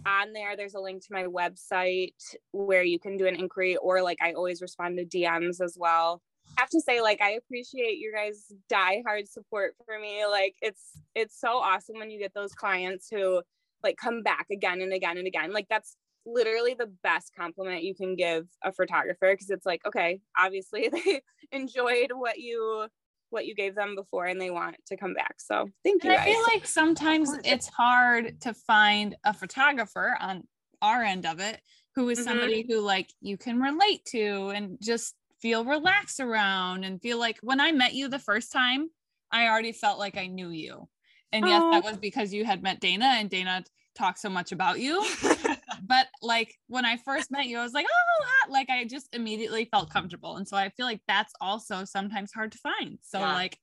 on 0.07 0.33
there 0.35 0.55
there's 0.55 0.75
a 0.75 0.81
link 0.81 1.01
to 1.01 1.13
my 1.13 1.25
website 1.25 2.13
where 2.53 2.83
you 2.83 2.99
can 2.99 3.17
do 3.17 3.27
an 3.27 3.37
inquiry 3.37 3.77
or 3.79 4.03
like 4.03 4.19
i 4.21 4.33
always 4.33 4.61
respond 4.61 4.99
to 4.99 5.05
dms 5.05 5.63
as 5.63 5.77
well. 5.79 6.21
I 6.21 6.34
have 6.57 6.69
to 6.71 6.81
say 6.81 7.01
like 7.01 7.21
i 7.21 7.31
appreciate 7.33 7.99
your 7.99 8.13
guys 8.13 8.53
die 8.69 9.03
hard 9.07 9.29
support 9.29 9.75
for 9.85 9.99
me. 9.99 10.25
Like 10.27 10.55
it's 10.63 11.03
it's 11.15 11.39
so 11.39 11.59
awesome 11.59 11.99
when 11.99 12.11
you 12.11 12.19
get 12.19 12.35
those 12.35 12.53
clients 12.53 13.09
who 13.11 13.43
like 13.83 13.97
come 13.97 14.23
back 14.23 14.47
again 14.51 14.81
and 14.81 14.93
again 14.93 15.19
and 15.19 15.27
again. 15.27 15.53
Like 15.53 15.67
that's 15.69 15.97
literally 16.27 16.75
the 16.75 16.91
best 17.03 17.33
compliment 17.39 17.83
you 17.83 17.95
can 17.95 18.17
give 18.17 18.47
a 18.63 18.73
photographer 18.73 19.33
because 19.33 19.51
it's 19.51 19.67
like 19.67 19.83
okay 19.87 20.21
obviously 20.39 20.89
they 20.93 21.21
enjoyed 21.53 22.13
what 22.13 22.39
you 22.39 22.87
what 23.29 23.47
you 23.47 23.55
gave 23.55 23.75
them 23.75 23.95
before 23.95 24.25
and 24.27 24.41
they 24.41 24.51
want 24.51 24.77
to 24.87 24.97
come 24.97 25.13
back. 25.13 25.35
So 25.39 25.69
thank 25.85 26.05
you 26.05 26.13
I 26.13 26.25
feel 26.25 26.41
like 26.55 26.67
sometimes 26.67 27.31
it's 27.45 27.69
hard 27.69 28.41
to 28.43 28.55
find 28.55 29.17
a 29.25 29.35
photographer 29.35 30.17
on 30.21 30.45
our 30.81 31.03
end 31.03 31.27
of 31.27 31.41
it 31.41 31.61
who 31.95 32.09
is 32.09 32.21
Mhm. 32.21 32.25
somebody 32.25 32.67
who 32.69 32.81
like 32.81 33.11
you 33.21 33.37
can 33.37 33.61
relate 33.61 34.05
to 34.07 34.51
and 34.51 34.79
just 34.81 35.15
feel 35.45 35.63
relaxed 35.63 36.21
around 36.21 36.85
and 36.85 37.03
feel 37.03 37.19
like 37.19 37.39
when 37.43 37.61
I 37.61 37.71
met 37.71 37.93
you 37.93 38.09
the 38.09 38.19
first 38.19 38.51
time, 38.51 38.89
I 39.31 39.47
already 39.47 39.73
felt 39.73 39.99
like 39.99 40.17
I 40.17 40.27
knew 40.27 40.49
you. 40.49 40.89
And 41.33 41.47
yes, 41.47 41.63
that 41.71 41.85
was 41.85 41.99
because 41.99 42.33
you 42.33 42.47
had 42.47 42.63
met 42.63 42.81
Dayna 42.81 43.03
and 43.03 43.29
Dayna 43.29 43.63
talked 43.95 44.21
so 44.21 44.31
much 44.31 44.53
about 44.53 44.81
you. 44.81 45.05
but 45.87 46.07
like 46.23 46.55
when 46.69 46.87
I 46.87 46.97
first 46.97 47.31
met 47.31 47.45
you, 47.45 47.59
I 47.59 47.63
was 47.63 47.75
like, 47.75 47.85
oh, 47.87 48.25
hot. 48.25 48.51
like 48.51 48.71
I 48.71 48.87
just 48.87 49.15
immediately 49.15 49.67
felt 49.67 49.91
comfortable. 49.91 50.37
And 50.37 50.49
so 50.49 50.57
I 50.57 50.71
feel 50.71 50.87
like 50.87 51.03
that's 51.07 51.35
also 51.43 51.85
sometimes 51.85 52.33
hard 52.33 52.51
to 52.53 52.59
find. 52.59 52.99
So 53.03 53.19
Yeah. 53.19 53.35
like 53.35 53.59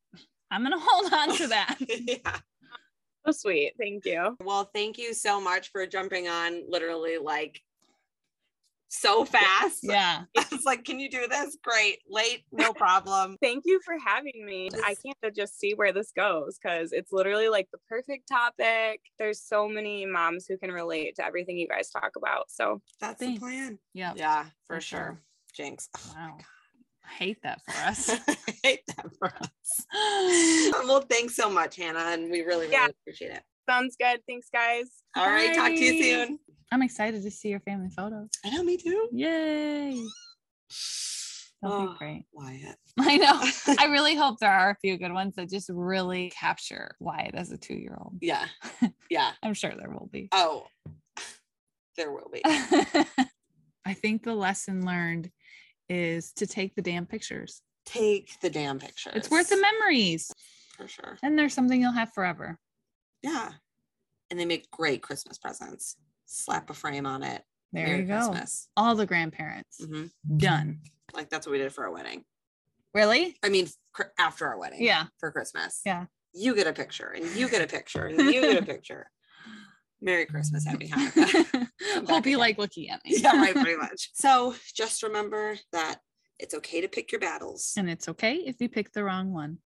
I'm 0.51 0.61
gonna 0.61 0.77
hold 0.79 1.11
on 1.11 1.35
to 1.35 1.47
that. 1.47 1.77
yeah. 1.89 2.37
so 3.25 3.31
sweet 3.31 3.73
thank 3.79 4.05
you 4.05 4.37
Well, 4.43 4.69
thank 4.71 4.99
you 4.99 5.15
so 5.15 5.41
much 5.41 5.71
for 5.71 5.87
jumping 5.87 6.27
on 6.27 6.61
literally 6.69 7.17
like 7.17 7.59
so 8.91 9.25
fast. 9.25 9.79
yeah. 9.83 10.23
It's 10.35 10.65
like, 10.65 10.83
can 10.83 10.99
you 10.99 11.09
do 11.09 11.27
this? 11.27 11.57
Great. 11.63 11.99
Late, 12.09 12.43
no 12.51 12.73
problem. 12.73 13.37
thank 13.41 13.63
you 13.65 13.79
for 13.85 13.95
having 14.05 14.45
me 14.45 14.69
i 14.85 14.95
can't 15.03 15.35
just 15.35 15.57
see 15.59 15.73
where 15.73 15.93
this 15.93 16.11
goes 16.15 16.57
because 16.61 16.91
it's 16.91 17.11
literally 17.11 17.47
like 17.49 17.67
the 17.71 17.77
perfect 17.89 18.27
topic 18.27 18.99
there's 19.17 19.41
so 19.41 19.67
many 19.67 20.05
moms 20.05 20.45
who 20.47 20.57
can 20.57 20.71
relate 20.71 21.15
to 21.15 21.25
everything 21.25 21.57
you 21.57 21.67
guys 21.67 21.89
talk 21.89 22.11
about 22.17 22.49
so 22.51 22.81
That's 22.99 23.19
Thanks. 23.19 23.39
the 23.39 23.45
plan. 23.45 23.79
Yeah. 23.93 24.13
Yeah, 24.15 24.43
for, 24.67 24.75
For 24.75 24.81
sure. 24.81 24.99
sure. 24.99 25.21
Jinx. 25.55 25.89
Oh 25.95 26.13
my 26.15 26.27
Wow. 26.27 26.37
I 27.03 27.13
hate 27.15 27.41
that 27.43 27.61
for 27.65 27.77
us. 27.87 28.09
I 28.27 28.37
hate 28.63 28.83
that 28.87 29.05
for 29.17 29.27
us. 29.27 29.85
well, 30.87 31.01
thanks 31.01 31.35
so 31.35 31.49
much, 31.49 31.75
Hannah, 31.75 31.99
and 32.13 32.29
we 32.31 32.41
really, 32.41 32.67
really 32.67 32.71
Yeah. 32.71 32.87
appreciate 32.87 33.31
it. 33.31 33.43
Sounds 33.69 33.95
good. 33.99 34.19
Thanks, 34.27 34.47
guys. 34.53 34.85
All 35.15 35.27
right, 35.27 35.53
talk 35.55 35.67
to 35.69 35.73
you 35.83 36.03
soon. 36.03 36.39
I'm 36.71 36.81
excited 36.81 37.23
to 37.23 37.31
see 37.31 37.49
your 37.49 37.59
family 37.61 37.89
photos. 37.95 38.29
I 38.45 38.49
know, 38.49 38.63
me 38.63 38.77
too. 38.77 39.09
Yay. 39.11 39.91
That'll 41.61 41.77
Oh, 41.77 41.91
be 41.91 41.97
great. 41.99 42.23
Wyatt. 42.31 42.75
I 42.99 43.17
know. 43.17 43.75
I 43.79 43.85
really 43.91 44.15
hope 44.15 44.39
there 44.39 44.51
are 44.51 44.71
a 44.71 44.75
few 44.81 44.97
good 44.97 45.13
ones 45.13 45.35
that 45.35 45.49
just 45.49 45.69
really 45.71 46.31
capture 46.31 46.95
Wyatt 46.99 47.35
as 47.35 47.51
a 47.51 47.57
two 47.57 47.75
year 47.75 47.95
old. 48.01 48.15
yeah, 48.21 48.45
yeah. 49.11 49.31
I'm 49.43 49.53
sure 49.53 49.71
there 49.77 49.91
will 49.91 50.09
be. 50.11 50.27
Oh, 50.31 50.65
there 51.97 52.11
will 52.11 52.29
be. 52.33 52.41
I 52.45 53.93
think 53.93 54.23
the 54.23 54.33
lesson 54.33 54.85
learned 54.85 55.29
is 55.89 56.31
to 56.33 56.47
take 56.47 56.73
the 56.75 56.81
damn 56.81 57.05
pictures. 57.05 57.61
Take 57.85 58.39
the 58.41 58.49
damn 58.49 58.79
pictures. 58.79 59.13
It's 59.15 59.29
worth 59.29 59.49
the 59.49 59.57
memories. 59.61 60.31
for 60.77 60.87
sure. 60.87 61.17
And 61.21 61.37
there's 61.37 61.53
something 61.53 61.79
you'll 61.81 61.91
have 61.91 62.13
forever. 62.13 62.57
Yeah, 63.23 63.51
and 64.29 64.39
they 64.39 64.45
make 64.45 64.69
great 64.71 65.01
Christmas 65.01 65.37
presents. 65.37 65.95
Slap 66.25 66.69
a 66.69 66.73
frame 66.73 67.05
on 67.05 67.23
it. 67.23 67.43
There 67.73 67.85
Merry 67.87 67.99
you 68.01 68.05
go. 68.05 68.15
Christmas. 68.29 68.67
All 68.75 68.95
the 68.95 69.05
grandparents. 69.05 69.83
hmm 69.83 70.05
Done. 70.37 70.79
Like 71.13 71.29
that's 71.29 71.45
what 71.45 71.51
we 71.51 71.57
did 71.59 71.71
for 71.73 71.85
our 71.85 71.91
wedding. 71.91 72.23
Really? 72.93 73.35
I 73.43 73.49
mean, 73.49 73.67
cr- 73.93 74.03
after 74.19 74.47
our 74.47 74.57
wedding. 74.57 74.81
Yeah. 74.83 75.05
For 75.19 75.31
Christmas. 75.31 75.81
Yeah. 75.85 76.05
You 76.33 76.55
get 76.55 76.67
a 76.67 76.73
picture, 76.73 77.07
and 77.09 77.25
you 77.35 77.49
get 77.49 77.61
a 77.61 77.67
picture, 77.67 78.05
and 78.05 78.17
you 78.31 78.41
get 78.41 78.63
a 78.63 78.65
picture. 78.65 79.09
Merry 80.01 80.25
Christmas, 80.25 80.65
Happy 80.65 80.87
Hanukkah. 80.87 81.67
Hope 82.09 82.25
you 82.25 82.37
like 82.37 82.57
looking 82.57 82.89
at 82.89 83.01
me. 83.05 83.17
yeah, 83.17 83.37
right, 83.37 83.53
pretty 83.53 83.77
much. 83.77 84.09
So 84.15 84.55
just 84.73 85.03
remember 85.03 85.57
that 85.73 85.99
it's 86.39 86.55
okay 86.55 86.81
to 86.81 86.87
pick 86.87 87.11
your 87.11 87.19
battles. 87.21 87.73
And 87.77 87.87
it's 87.89 88.07
okay 88.09 88.35
if 88.35 88.59
you 88.59 88.67
pick 88.69 88.93
the 88.93 89.03
wrong 89.03 89.31
one. 89.31 89.59